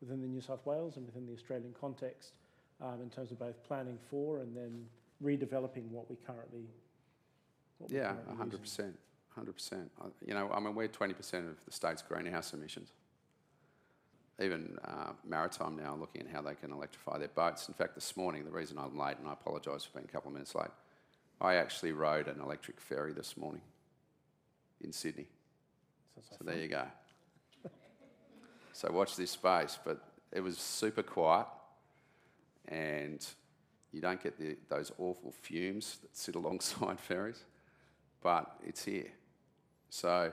within 0.00 0.22
the 0.22 0.28
New 0.28 0.40
South 0.40 0.64
Wales 0.64 0.96
and 0.96 1.04
within 1.04 1.26
the 1.26 1.34
Australian 1.34 1.74
context, 1.78 2.32
um, 2.80 3.00
in 3.02 3.10
terms 3.10 3.32
of 3.32 3.38
both 3.38 3.62
planning 3.64 3.98
for 4.10 4.38
and 4.40 4.56
then 4.56 4.86
redeveloping 5.22 5.88
what 5.90 6.08
we 6.08 6.16
currently? 6.26 6.64
Yeah, 7.88 8.14
hundred 8.36 8.60
percent, 8.60 8.98
hundred 9.34 9.54
percent. 9.54 9.90
You 10.26 10.34
know, 10.34 10.50
I 10.52 10.60
mean, 10.60 10.74
we're 10.74 10.88
twenty 10.88 11.14
percent 11.14 11.46
of 11.46 11.64
the 11.64 11.72
state's 11.72 12.02
greenhouse 12.02 12.52
emissions. 12.52 12.90
Even 14.40 14.76
uh, 14.84 15.12
Maritime 15.26 15.76
now 15.76 15.96
looking 15.98 16.22
at 16.22 16.28
how 16.28 16.42
they 16.42 16.54
can 16.54 16.70
electrify 16.70 17.18
their 17.18 17.28
boats. 17.28 17.68
In 17.68 17.74
fact, 17.74 17.94
this 17.94 18.16
morning, 18.16 18.44
the 18.44 18.50
reason 18.50 18.78
I'm 18.78 18.98
late, 18.98 19.16
and 19.18 19.26
I 19.26 19.32
apologise 19.32 19.84
for 19.84 19.98
being 19.98 20.06
a 20.06 20.12
couple 20.12 20.28
of 20.28 20.34
minutes 20.34 20.54
late 20.54 20.68
I 21.40 21.56
actually 21.56 21.92
rode 21.92 22.28
an 22.28 22.40
electric 22.40 22.80
ferry 22.80 23.12
this 23.12 23.36
morning 23.36 23.60
in 24.80 24.92
Sydney. 24.92 25.26
So, 26.30 26.36
there 26.44 26.56
you 26.56 26.68
go. 26.68 26.84
so 28.72 28.90
watch 28.90 29.16
this 29.16 29.32
space, 29.32 29.78
but 29.84 30.00
it 30.32 30.40
was 30.40 30.56
super 30.56 31.02
quiet, 31.02 31.46
and 32.68 33.24
you 33.92 34.00
don't 34.00 34.22
get 34.22 34.38
the, 34.38 34.56
those 34.68 34.92
awful 34.98 35.30
fumes 35.30 35.98
that 36.00 36.16
sit 36.16 36.34
alongside 36.36 36.98
ferries, 36.98 37.44
but 38.22 38.56
it's 38.64 38.84
here. 38.84 39.08
So 39.90 40.32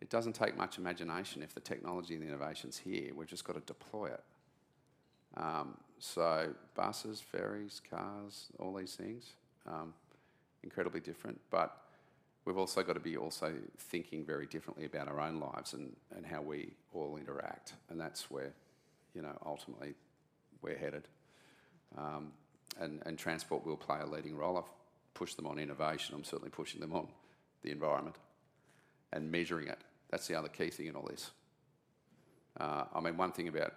it 0.00 0.10
doesn't 0.10 0.34
take 0.34 0.56
much 0.56 0.78
imagination 0.78 1.42
if 1.42 1.54
the 1.54 1.60
technology 1.60 2.14
and 2.14 2.22
the 2.22 2.28
innovation's 2.28 2.78
here. 2.78 3.12
We've 3.14 3.28
just 3.28 3.44
got 3.44 3.54
to 3.54 3.60
deploy 3.60 4.06
it. 4.06 4.22
Um, 5.36 5.76
so 5.98 6.54
buses, 6.74 7.20
ferries, 7.20 7.80
cars, 7.88 8.46
all 8.58 8.74
these 8.74 8.94
things. 8.94 9.34
Um, 9.66 9.92
incredibly 10.62 11.00
different. 11.00 11.40
But 11.50 11.76
we've 12.44 12.56
also 12.56 12.82
got 12.82 12.94
to 12.94 13.00
be 13.00 13.16
also 13.16 13.52
thinking 13.78 14.24
very 14.24 14.46
differently 14.46 14.86
about 14.86 15.08
our 15.08 15.20
own 15.20 15.38
lives 15.38 15.74
and, 15.74 15.94
and 16.16 16.24
how 16.24 16.40
we 16.40 16.72
all 16.92 17.16
interact. 17.16 17.74
And 17.90 18.00
that's 18.00 18.30
where, 18.30 18.52
you 19.14 19.22
know, 19.22 19.36
ultimately 19.44 19.94
we're 20.62 20.78
headed. 20.78 21.08
Um, 21.96 22.32
and, 22.78 23.02
and 23.04 23.18
transport 23.18 23.66
will 23.66 23.76
play 23.76 23.98
a 24.00 24.06
leading 24.06 24.36
role. 24.36 24.66
I've 25.14 25.36
them 25.36 25.46
on 25.46 25.58
innovation. 25.58 26.14
I'm 26.14 26.24
certainly 26.24 26.50
pushing 26.50 26.80
them 26.80 26.92
on 26.92 27.08
the 27.62 27.70
environment 27.70 28.16
and 29.12 29.30
measuring 29.30 29.68
it. 29.68 29.78
That's 30.10 30.26
the 30.26 30.34
other 30.34 30.48
key 30.48 30.70
thing 30.70 30.86
in 30.86 30.96
all 30.96 31.06
this. 31.08 31.30
Uh, 32.58 32.84
I 32.94 33.00
mean, 33.00 33.16
one 33.16 33.32
thing 33.32 33.48
about 33.48 33.74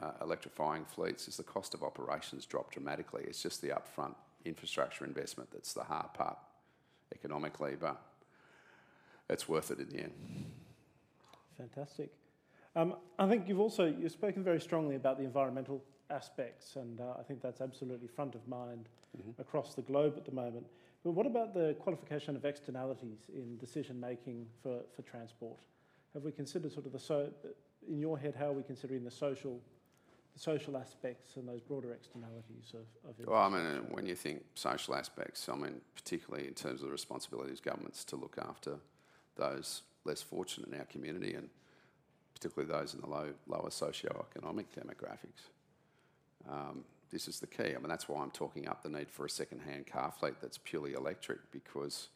uh, 0.00 0.12
electrifying 0.22 0.84
fleets 0.84 1.28
is 1.28 1.36
the 1.36 1.42
cost 1.42 1.74
of 1.74 1.82
operations 1.82 2.46
drop 2.46 2.70
dramatically. 2.70 3.24
It's 3.26 3.42
just 3.42 3.60
the 3.60 3.68
upfront 3.68 4.14
infrastructure 4.44 5.04
investment 5.04 5.50
that's 5.52 5.72
the 5.72 5.82
hard 5.82 6.12
part 6.14 6.38
economically, 7.14 7.76
but 7.78 8.00
it's 9.28 9.48
worth 9.48 9.70
it 9.70 9.80
in 9.80 9.88
the 9.88 10.02
end. 10.02 10.12
Fantastic. 11.56 12.10
Um, 12.76 12.94
I 13.18 13.28
think 13.28 13.48
you've 13.48 13.60
also 13.60 13.86
you've 13.86 14.12
spoken 14.12 14.44
very 14.44 14.60
strongly 14.60 14.96
about 14.96 15.18
the 15.18 15.24
environmental 15.24 15.82
aspects, 16.10 16.76
and 16.76 17.00
uh, 17.00 17.14
I 17.18 17.22
think 17.22 17.42
that's 17.42 17.60
absolutely 17.60 18.08
front 18.08 18.34
of 18.34 18.46
mind 18.46 18.88
mm-hmm. 19.16 19.40
across 19.40 19.74
the 19.74 19.82
globe 19.82 20.14
at 20.16 20.24
the 20.24 20.32
moment. 20.32 20.66
But 21.02 21.12
what 21.12 21.26
about 21.26 21.54
the 21.54 21.74
qualification 21.80 22.36
of 22.36 22.44
externalities 22.44 23.18
in 23.34 23.56
decision 23.56 23.98
making 23.98 24.46
for, 24.62 24.80
for 24.94 25.02
transport? 25.02 25.58
Have 26.12 26.24
we 26.24 26.32
considered 26.32 26.72
sort 26.72 26.86
of 26.86 26.92
the 26.92 26.98
so 26.98 27.28
in 27.88 27.98
your 27.98 28.18
head 28.18 28.34
how 28.38 28.48
are 28.48 28.52
we 28.52 28.62
considering 28.62 29.04
the 29.04 29.10
social 29.10 29.60
the 30.34 30.40
social 30.40 30.76
aspects 30.76 31.36
and 31.36 31.48
those 31.48 31.60
broader 31.60 31.92
externalities 31.92 32.74
of, 32.74 33.10
of 33.10 33.26
Well, 33.26 33.40
I 33.40 33.48
mean, 33.48 33.86
when 33.90 34.06
you 34.06 34.14
think 34.14 34.44
social 34.54 34.94
aspects, 34.94 35.48
I 35.48 35.56
mean, 35.56 35.80
particularly 35.94 36.46
in 36.46 36.54
terms 36.54 36.82
of 36.82 36.86
the 36.86 36.92
responsibilities 36.92 37.58
of 37.58 37.64
governments 37.64 38.04
to 38.04 38.16
look 38.16 38.38
after 38.38 38.76
those 39.36 39.82
less 40.04 40.22
fortunate 40.22 40.72
in 40.72 40.78
our 40.78 40.86
community 40.86 41.34
and 41.34 41.48
particularly 42.40 42.72
those 42.72 42.94
in 42.94 43.00
the 43.00 43.06
low, 43.06 43.28
lower 43.46 43.70
socio-economic 43.70 44.66
demographics. 44.74 45.50
Um, 46.50 46.84
this 47.12 47.28
is 47.28 47.40
the 47.40 47.46
key. 47.46 47.74
I 47.74 47.78
mean, 47.78 47.88
that's 47.88 48.08
why 48.08 48.22
I'm 48.22 48.30
talking 48.30 48.66
up 48.66 48.82
the 48.82 48.88
need 48.88 49.10
for 49.10 49.26
a 49.26 49.30
second-hand 49.30 49.86
car 49.86 50.12
fleet 50.18 50.34
that's 50.40 50.58
purely 50.58 50.94
electric 50.94 51.38
because 51.50 52.08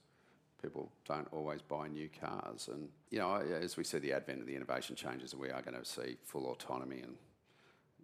people 0.63 0.91
don't 1.07 1.29
always 1.33 1.61
buy 1.61 1.89
new 1.89 2.09
cars. 2.21 2.69
And, 2.73 2.89
you 3.11 3.19
know, 3.19 3.35
as 3.35 3.77
we 3.77 3.85
see 3.85 3.99
the 3.99 4.13
advent 4.15 4.41
of 4.41 4.47
the 4.47 4.57
innovation 4.57 4.97
changes, 4.97 5.35
we 5.35 5.51
are 5.51 5.61
going 5.61 5.79
to 5.79 5.85
see 5.85 6.17
full 6.25 6.47
autonomy 6.47 7.01
and, 7.01 7.17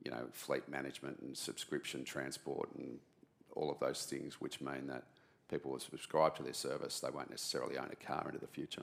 you 0.04 0.10
know, 0.10 0.26
fleet 0.32 0.68
management 0.68 1.20
and 1.22 1.36
subscription 1.36 2.04
transport 2.04 2.68
and 2.76 2.98
all 3.54 3.70
of 3.70 3.78
those 3.78 4.04
things, 4.04 4.40
which 4.40 4.60
mean 4.60 4.88
that 4.88 5.04
people 5.50 5.70
will 5.70 5.80
subscribe 5.80 6.36
to 6.36 6.42
their 6.42 6.52
service, 6.52 7.00
they 7.00 7.10
won't 7.10 7.30
necessarily 7.30 7.78
own 7.78 7.88
a 7.90 8.06
car 8.06 8.24
into 8.26 8.38
the 8.38 8.46
future. 8.46 8.82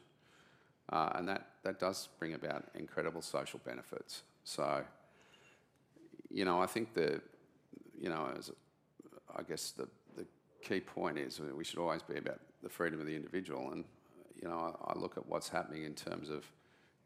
Uh, 0.89 1.11
and 1.15 1.27
that, 1.27 1.47
that 1.63 1.79
does 1.79 2.09
bring 2.19 2.33
about 2.33 2.65
incredible 2.75 3.21
social 3.21 3.59
benefits. 3.65 4.23
So, 4.43 4.83
you 6.29 6.45
know, 6.45 6.61
I 6.61 6.65
think 6.65 6.93
the, 6.93 7.21
you 7.99 8.09
know, 8.09 8.31
as 8.37 8.51
I 9.35 9.43
guess 9.43 9.71
the, 9.71 9.87
the 10.15 10.25
key 10.61 10.79
point 10.79 11.17
is 11.17 11.39
we 11.39 11.63
should 11.63 11.79
always 11.79 12.01
be 12.01 12.17
about 12.17 12.39
the 12.63 12.69
freedom 12.69 13.01
of 13.01 13.05
the 13.05 13.15
individual. 13.15 13.71
And, 13.71 13.83
you 14.41 14.47
know, 14.47 14.75
I, 14.87 14.93
I 14.93 14.97
look 14.97 15.17
at 15.17 15.27
what's 15.27 15.49
happening 15.49 15.83
in 15.83 15.93
terms 15.93 16.29
of 16.29 16.45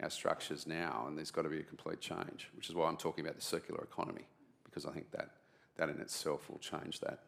our 0.02 0.10
structures 0.10 0.68
now, 0.68 1.06
and 1.08 1.18
there's 1.18 1.32
got 1.32 1.44
to 1.44 1.50
be 1.50 1.60
a 1.60 1.64
complete 1.64 2.02
change, 2.02 2.50
which 2.56 2.70
is 2.70 2.76
why 2.76 2.88
I'm 2.88 2.98
talking 2.98 3.24
about 3.24 3.36
the 3.36 3.42
circular 3.42 3.84
economy, 3.84 4.26
because 4.66 4.86
I 4.86 4.92
think 4.92 5.12
that, 5.12 5.30
that 5.78 5.90
in 5.90 6.00
itself 6.00 6.50
will 6.50 6.60
change 6.60 7.00
that, 7.00 7.20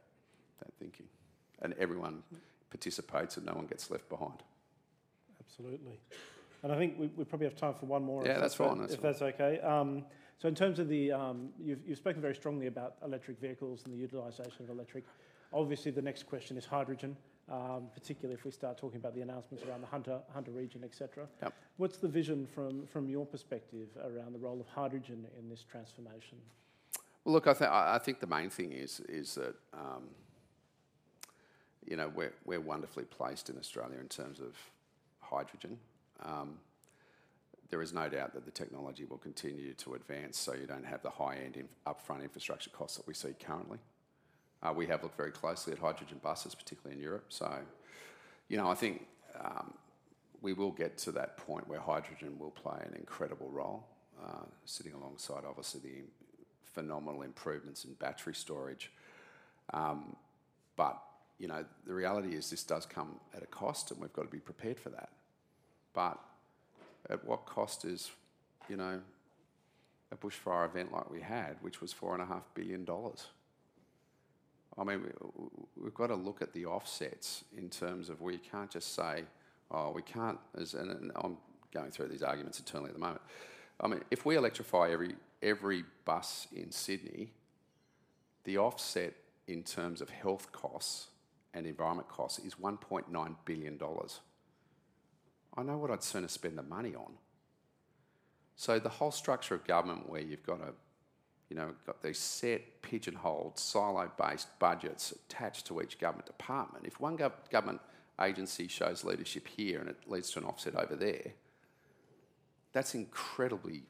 that 0.60 0.74
thinking. 0.80 1.08
And 1.62 1.74
everyone 1.80 2.24
participates 2.70 3.38
and 3.38 3.46
no 3.46 3.54
one 3.54 3.66
gets 3.66 3.90
left 3.90 4.10
behind. 4.10 4.44
Absolutely. 5.40 6.00
And 6.64 6.72
I 6.72 6.78
think 6.78 6.96
we, 6.98 7.08
we 7.18 7.26
probably 7.26 7.46
have 7.46 7.56
time 7.56 7.74
for 7.74 7.86
one 7.86 8.04
more. 8.04 8.26
Yeah, 8.26 8.40
that's 8.40 8.56
fine. 8.56 8.80
That's 8.80 8.94
if 8.94 9.02
fine. 9.02 9.12
that's 9.12 9.22
okay. 9.22 9.60
Um, 9.60 10.06
so 10.40 10.48
in 10.48 10.56
terms 10.56 10.80
of 10.80 10.88
the, 10.88 11.12
um, 11.12 11.50
you've, 11.62 11.80
you've 11.86 11.98
spoken 11.98 12.22
very 12.22 12.36
strongly 12.36 12.68
about 12.68 12.96
electric 13.04 13.40
vehicles 13.40 13.84
and 13.86 13.94
the 13.94 13.98
utilisation 13.98 14.64
of 14.64 14.70
electric. 14.70 15.04
Obviously, 15.54 15.92
the 15.92 16.02
next 16.02 16.26
question 16.26 16.58
is 16.58 16.66
hydrogen, 16.66 17.16
um, 17.52 17.88
particularly 17.94 18.34
if 18.34 18.46
we 18.46 18.52
start 18.52 18.78
talking 18.78 18.98
about 18.98 19.14
the 19.14 19.22
announcements 19.22 19.64
around 19.66 19.82
the 19.82 19.88
Hunter, 19.88 20.20
Hunter 20.34 20.52
region, 20.52 20.84
etc. 20.84 21.28
Yep. 21.42 21.54
What's 21.78 21.98
the 21.98 22.08
vision 22.08 22.48
from, 22.48 22.88
from 22.88 23.10
your 23.10 23.26
perspective 23.26 23.90
around 24.02 24.34
the 24.34 24.40
role 24.40 24.60
of 24.60 24.68
hydrogen 24.68 25.28
in 25.38 25.50
this 25.50 25.64
transformation? 25.70 26.38
Well, 27.26 27.34
look, 27.34 27.48
I, 27.48 27.54
th- 27.54 27.70
I 27.70 28.00
think 28.00 28.20
the 28.20 28.28
main 28.28 28.50
thing 28.50 28.72
is, 28.72 29.02
is 29.08 29.36
that, 29.36 29.56
um, 29.74 30.04
you 31.86 31.98
know, 31.98 32.12
we're, 32.14 32.34
we're 32.46 32.62
wonderfully 32.62 33.06
placed 33.06 33.50
in 33.50 33.58
Australia 33.58 34.00
in 34.00 34.08
terms 34.08 34.40
of 34.40 34.56
hydrogen. 35.20 35.78
Um, 36.24 36.60
there 37.70 37.82
is 37.82 37.92
no 37.92 38.08
doubt 38.08 38.34
that 38.36 38.46
the 38.46 38.52
technology 38.52 39.04
will 39.06 39.18
continue 39.18 39.74
to 39.74 39.96
advance 39.96 40.38
so 40.38 40.54
you 40.54 40.68
don't 40.68 40.86
have 40.86 41.02
the 41.02 41.10
high-end 41.10 41.58
upfront 41.88 42.22
infrastructure 42.22 42.70
costs 42.70 42.98
that 42.98 43.08
we 43.08 43.14
see 43.14 43.34
currently. 43.40 43.80
Uh, 44.62 44.72
we 44.72 44.86
have 44.86 45.02
looked 45.02 45.18
very 45.18 45.32
closely 45.32 45.74
at 45.74 45.80
hydrogen 45.80 46.20
buses, 46.22 46.54
particularly 46.54 46.96
in 46.96 47.02
Europe. 47.02 47.26
So, 47.30 47.52
you 48.48 48.58
know, 48.58 48.70
I 48.70 48.76
think 48.76 49.08
um, 49.44 49.74
we 50.42 50.54
will 50.54 50.72
get 50.72 50.98
to 51.00 51.12
that 51.14 51.38
point 51.38 51.68
where 51.68 51.80
hydrogen 51.80 52.38
will 52.38 52.52
play 52.52 52.78
an 52.86 52.94
incredible 52.96 53.50
role, 53.50 53.88
uh, 54.24 54.46
sitting 54.66 54.94
alongside 54.94 55.44
obviously 55.48 55.80
the 55.80 56.04
phenomenal 56.74 57.24
improvements 57.24 57.86
in 57.86 57.94
battery 57.94 58.36
storage. 58.36 58.92
Um, 59.74 60.16
but, 60.76 61.02
you 61.40 61.48
know, 61.48 61.66
the 61.88 61.94
reality 61.94 62.36
is 62.36 62.50
this 62.50 62.64
does 62.64 62.86
come 62.86 63.20
at 63.36 63.42
a 63.42 63.48
cost 63.48 63.90
and 63.90 64.00
we've 64.00 64.14
got 64.14 64.24
to 64.24 64.28
be 64.28 64.40
prepared 64.40 64.80
for 64.80 64.90
that. 64.90 65.10
But 65.94 66.20
at 67.10 67.24
what 67.26 67.46
cost 67.46 67.86
is, 67.86 68.12
you 68.70 68.78
know, 68.78 69.00
a 70.12 70.16
bushfire 70.16 70.66
event 70.66 70.92
like 70.92 71.10
we 71.10 71.22
had, 71.22 71.58
which 71.62 71.82
was 71.82 71.94
four 71.94 72.14
and 72.14 72.22
a 72.22 72.26
half 72.26 72.44
billion 72.54 72.86
dollars? 72.86 73.28
I 74.78 74.84
mean, 74.84 75.04
we, 75.76 75.86
have 75.86 75.94
got 75.94 76.08
to 76.08 76.16
look 76.16 76.42
at 76.42 76.54
the 76.54 76.66
offsets 76.66 77.44
in 77.56 77.70
terms 77.70 78.10
of 78.10 78.22
we 78.22 78.38
can't 78.38 78.72
just 78.72 78.96
say, 78.96 79.24
oh, 79.70 79.92
we 79.92 80.02
can't, 80.02 80.40
as, 80.60 80.74
and 80.74 81.12
I'm 81.16 81.38
going 81.72 81.92
through 81.92 82.08
these 82.08 82.24
arguments 82.24 82.60
internally 82.60 82.90
at 82.90 82.96
the 82.96 83.00
moment. 83.00 83.22
I 83.80 83.88
mean, 83.88 84.02
if 84.10 84.26
we 84.26 84.36
electrify 84.36 84.90
every, 84.92 85.16
every 85.42 85.84
bus 86.06 86.48
in 86.56 86.72
Sydney, 86.72 87.30
the 88.46 88.58
offset 88.58 89.14
in 89.48 89.64
terms 89.64 90.02
of 90.02 90.10
health 90.10 90.52
costs 90.52 91.08
and 91.54 91.68
environment 91.68 92.08
costs 92.10 92.40
is 92.40 92.56
$1.9 92.56 93.36
billion. 93.46 93.80
I 95.56 95.64
know 95.64 95.78
what 95.78 95.92
I'd 95.92 96.04
sooner 96.04 96.28
spend 96.28 96.58
the 96.58 96.64
money 96.64 96.96
on. 96.96 97.14
So 98.56 98.80
the 98.80 98.90
whole 98.90 99.12
structure 99.12 99.56
of 99.56 99.66
government 99.66 100.10
where 100.10 100.22
you've 100.22 100.46
got 100.46 100.62
a, 100.62 100.74
you 101.50 101.56
know, 101.56 101.72
got 101.86 102.02
these 102.02 102.20
set, 102.20 102.82
pigeonholed, 102.82 103.58
silo-based 103.58 104.48
budgets 104.60 105.12
attached 105.12 105.68
to 105.68 105.82
each 105.82 106.00
government 106.00 106.28
department. 106.28 106.86
If 106.86 107.00
one 107.00 107.18
gov- 107.18 107.50
government 107.52 107.82
agency 108.22 108.68
shows 108.68 109.04
leadership 109.04 109.48
here 109.48 109.80
and 109.80 109.90
it 109.90 109.98
leads 110.08 110.32
to 110.32 110.40
an 110.40 110.46
offset 110.46 110.76
over 110.76 110.96
there, 110.96 111.34
that's 112.72 112.96
incredibly 112.96 113.84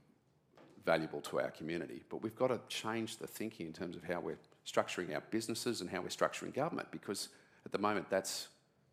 valuable 0.85 1.21
to 1.21 1.39
our 1.39 1.51
community. 1.51 2.03
But 2.09 2.21
we've 2.21 2.35
got 2.35 2.47
to 2.47 2.59
change 2.67 3.17
the 3.17 3.27
thinking 3.27 3.67
in 3.67 3.73
terms 3.73 3.95
of 3.95 4.03
how 4.03 4.19
we're 4.19 4.39
structuring 4.67 5.13
our 5.13 5.23
businesses 5.31 5.81
and 5.81 5.89
how 5.89 6.01
we're 6.01 6.07
structuring 6.07 6.53
government 6.53 6.89
because 6.91 7.29
at 7.65 7.71
the 7.71 7.77
moment 7.77 8.09
that's 8.09 8.47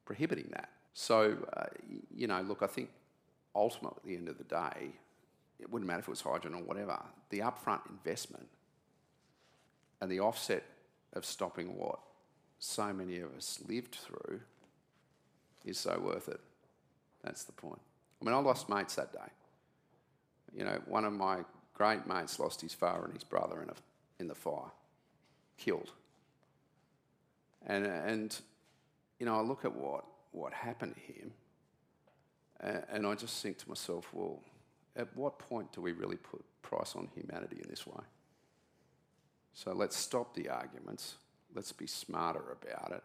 prohibiting 0.04 0.48
that. 0.50 0.70
So, 0.94 1.36
uh, 1.56 1.66
you 2.20 2.26
know, 2.26 2.42
look, 2.42 2.62
I 2.62 2.66
think 2.66 2.90
ultimately 3.54 3.96
at 3.96 4.04
the 4.04 4.16
end 4.16 4.28
of 4.28 4.36
the 4.36 4.44
day, 4.44 4.92
it 5.58 5.70
wouldn't 5.70 5.86
matter 5.86 6.00
if 6.00 6.08
it 6.08 6.10
was 6.10 6.20
hydrogen 6.20 6.54
or 6.54 6.62
whatever, 6.62 7.00
the 7.30 7.38
upfront 7.38 7.80
investment 7.88 8.46
and 10.02 10.10
the 10.10 10.20
offset 10.20 10.62
of 11.14 11.24
stopping 11.24 11.78
what 11.78 11.98
so 12.58 12.92
many 12.92 13.20
of 13.20 13.34
us 13.34 13.58
lived 13.66 13.94
through 13.94 14.40
is 15.64 15.78
so 15.78 15.98
worth 15.98 16.28
it. 16.28 16.40
That's 17.24 17.44
the 17.44 17.52
point. 17.52 17.80
I 18.20 18.24
mean, 18.26 18.34
I 18.34 18.38
lost 18.38 18.68
mates 18.68 18.96
that 18.96 19.14
day. 19.14 19.18
You 20.54 20.64
know, 20.64 20.78
one 20.86 21.06
of 21.06 21.14
my 21.14 21.38
great 21.72 22.06
mates 22.06 22.38
lost 22.38 22.60
his 22.60 22.74
father 22.74 23.04
and 23.04 23.14
his 23.14 23.24
brother 23.24 23.62
in, 23.62 23.70
a, 23.70 23.74
in 24.18 24.28
the 24.28 24.34
fire, 24.34 24.72
killed. 25.56 25.90
And, 27.66 27.86
and, 27.86 28.38
you 29.18 29.24
know, 29.24 29.38
I 29.38 29.40
look 29.40 29.64
at 29.64 29.74
what 29.74 30.04
what 30.32 30.52
happened 30.52 30.94
to 30.94 31.12
him. 31.12 31.32
And 32.60 33.06
I 33.06 33.14
just 33.14 33.42
think 33.42 33.58
to 33.58 33.68
myself, 33.68 34.08
well, 34.12 34.40
at 34.96 35.08
what 35.16 35.38
point 35.38 35.72
do 35.72 35.80
we 35.80 35.92
really 35.92 36.16
put 36.16 36.44
price 36.62 36.94
on 36.94 37.08
humanity 37.14 37.56
in 37.62 37.68
this 37.68 37.86
way? 37.86 38.02
So 39.54 39.72
let's 39.72 39.96
stop 39.96 40.34
the 40.34 40.48
arguments. 40.48 41.14
Let's 41.54 41.72
be 41.72 41.86
smarter 41.86 42.56
about 42.62 42.92
it 42.92 43.02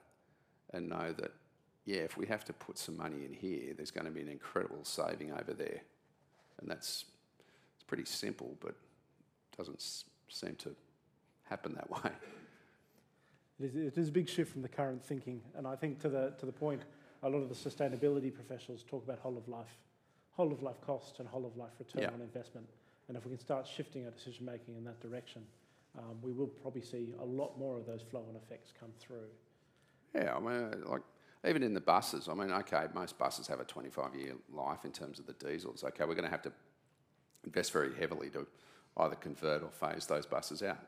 and 0.74 0.90
know 0.90 1.14
that, 1.14 1.32
yeah, 1.86 2.00
if 2.00 2.18
we 2.18 2.26
have 2.28 2.44
to 2.46 2.54
put 2.54 2.78
some 2.78 2.98
money 2.98 3.26
in 3.26 3.34
here, 3.34 3.74
there's 3.76 3.92
going 3.92 4.06
to 4.06 4.12
be 4.12 4.22
an 4.22 4.30
incredible 4.30 4.84
saving 4.84 5.32
over 5.32 5.54
there. 5.54 5.82
And 6.60 6.70
that's 6.70 7.06
it's 7.76 7.84
pretty 7.86 8.06
simple, 8.06 8.56
but 8.60 8.76
doesn't 9.58 9.82
seem 10.30 10.56
to 10.56 10.76
happen 11.44 11.74
that 11.76 11.90
way. 11.90 12.12
It 13.60 13.66
is, 13.66 13.76
it 13.76 13.98
is 13.98 14.10
a 14.10 14.12
big 14.12 14.28
shift 14.28 14.52
from 14.52 14.62
the 14.62 14.70
current 14.70 15.04
thinking. 15.04 15.42
And 15.56 15.66
I 15.66 15.76
think 15.76 16.02
to 16.02 16.10
the, 16.10 16.34
to 16.40 16.46
the 16.46 16.52
point, 16.52 16.82
a 17.26 17.30
lot 17.30 17.40
of 17.40 17.50
the 17.50 17.56
sustainability 17.56 18.34
professionals 18.34 18.84
talk 18.84 19.04
about 19.04 19.18
whole 19.18 19.38
of 19.38 19.48
life, 19.48 19.80
whole 20.32 20.52
of 20.52 20.62
life 20.62 20.80
cost 20.86 21.20
and 21.20 21.28
whole 21.28 21.46
of 21.46 21.58
life 21.58 21.72
return 21.80 22.04
Yeah. 22.04 22.12
on 22.12 22.22
investment. 22.22 22.70
And 23.08 23.18
if 23.18 23.26
we 23.26 23.32
can 23.32 23.40
start 23.40 23.66
shifting 23.68 24.06
our 24.06 24.12
decision 24.12 24.46
making 24.46 24.76
in 24.76 24.84
that 24.84 25.00
direction, 25.00 25.46
um, 25.98 26.22
we 26.22 26.32
will 26.34 26.48
probably 26.48 26.82
see 26.82 27.16
a 27.20 27.26
lot 27.26 27.58
more 27.58 27.78
of 27.78 27.86
those 27.88 28.04
flow 28.04 28.24
on 28.30 28.36
effects 28.36 28.72
come 28.80 28.92
through. 29.00 29.30
Yeah, 30.14 30.36
I 30.36 30.40
mean, 30.40 30.84
like 30.86 31.02
even 31.48 31.64
in 31.64 31.74
the 31.74 31.82
buses, 31.82 32.30
I 32.30 32.36
mean, 32.36 32.52
okay, 32.52 32.88
most 32.94 33.18
buses 33.18 33.48
have 33.48 33.60
a 33.60 33.66
25 33.66 34.14
year 34.16 34.36
life 34.52 34.86
in 34.86 34.92
terms 34.92 35.20
of 35.20 35.26
the 35.26 35.34
diesels. 35.34 35.84
Okay, 35.84 36.06
we're 36.06 36.16
going 36.16 36.26
to 36.26 36.32
have 36.32 36.44
to 36.44 36.54
invest 37.44 37.72
very 37.72 37.94
heavily 37.96 38.30
to 38.32 38.46
either 38.98 39.16
convert 39.16 39.64
or 39.64 39.72
phase 39.72 40.06
those 40.06 40.26
buses 40.28 40.62
out. 40.62 40.80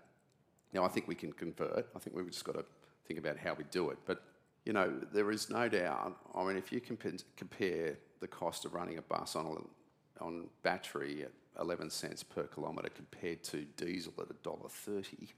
Now, 0.74 0.84
I 0.84 0.88
think 0.88 1.08
we 1.08 1.16
can 1.16 1.32
convert. 1.34 1.88
I 1.96 2.00
think 2.00 2.16
we've 2.16 2.30
just 2.30 2.46
got 2.46 2.56
to 2.56 2.66
think 3.06 3.20
about 3.20 3.38
how 3.38 3.54
we 3.56 3.64
do 3.72 3.90
it. 3.90 3.98
But, 4.06 4.22
you 4.68 4.74
know, 4.74 4.94
there 5.14 5.32
is 5.32 5.50
no 5.50 5.70
doubt. 5.70 6.18
I 6.36 6.44
mean, 6.44 6.58
if 6.58 6.74
you 6.74 6.82
compa- 6.82 7.24
compare 7.38 7.98
the 8.20 8.28
cost 8.28 8.66
of 8.66 8.74
running 8.74 8.98
a 8.98 9.02
bus 9.02 9.34
on, 9.38 9.46
a, 9.46 10.24
on 10.24 10.50
battery 10.62 11.24
at 11.24 11.32
11 11.62 11.90
cents 11.90 12.22
per 12.22 12.44
kilometre 12.44 12.90
compared 12.90 13.44
to 13.46 13.64
diesel 13.78 14.12
at 14.20 14.28
$1.30, 14.44 15.30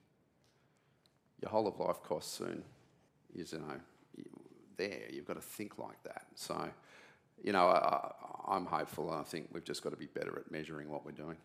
your 1.41 1.51
whole 1.51 1.67
of 1.67 1.79
life 1.79 2.01
cost 2.01 2.33
soon 2.33 2.63
is, 3.35 3.53
you 3.53 3.59
know, 3.59 3.75
there. 4.77 5.03
You've 5.11 5.27
got 5.27 5.35
to 5.35 5.41
think 5.41 5.77
like 5.77 6.01
that. 6.05 6.25
So, 6.33 6.67
you 7.43 7.51
know, 7.51 7.67
I, 7.67 8.11
I'm 8.47 8.65
hopeful. 8.65 9.11
and 9.11 9.21
I 9.21 9.23
think 9.23 9.49
we've 9.53 9.63
just 9.63 9.83
got 9.83 9.91
to 9.91 9.95
be 9.95 10.07
better 10.07 10.39
at 10.39 10.51
measuring 10.51 10.89
what 10.89 11.05
we're 11.05 11.11
doing. 11.11 11.37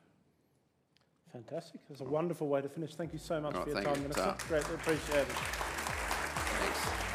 Fantastic. 1.35 1.83
That's 1.91 2.01
a 2.01 2.05
wonderful 2.05 2.49
way 2.49 2.63
to 2.63 2.69
finish. 2.71 2.95
Thank 2.95 3.13
you 3.13 3.19
so 3.19 3.43
much 3.43 3.55
All 3.55 3.65
for 3.65 3.69
your 3.69 3.83
time, 3.83 3.97
you. 3.97 4.03
Minister. 4.05 4.35
Greatly 4.49 4.75
appreciated. 4.75 5.27
Thanks. 5.27 7.14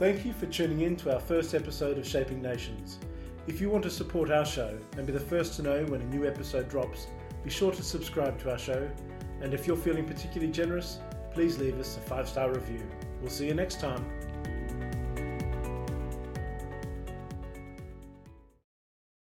Thank 0.00 0.24
you 0.24 0.32
for 0.32 0.46
tuning 0.46 0.80
in 0.80 0.96
to 0.96 1.12
our 1.12 1.20
first 1.20 1.54
episode 1.54 1.98
of 1.98 2.08
Shaping 2.08 2.40
Nations. 2.40 2.98
If 3.46 3.60
you 3.60 3.68
want 3.68 3.82
to 3.82 3.90
support 3.90 4.30
our 4.30 4.46
show 4.46 4.78
and 4.96 5.06
be 5.06 5.12
the 5.12 5.20
first 5.20 5.56
to 5.56 5.62
know 5.62 5.84
when 5.84 6.00
a 6.00 6.06
new 6.06 6.26
episode 6.26 6.70
drops, 6.70 7.08
be 7.44 7.50
sure 7.50 7.70
to 7.70 7.82
subscribe 7.82 8.38
to 8.38 8.50
our 8.50 8.56
show. 8.56 8.90
And 9.42 9.52
if 9.52 9.66
you're 9.66 9.76
feeling 9.76 10.06
particularly 10.06 10.50
generous, 10.54 11.00
please 11.34 11.58
leave 11.58 11.78
us 11.78 11.98
a 11.98 12.00
five 12.00 12.26
star 12.26 12.50
review. 12.50 12.80
We'll 13.20 13.28
see 13.28 13.48
you 13.48 13.52
next 13.52 13.78
time. 13.78 14.02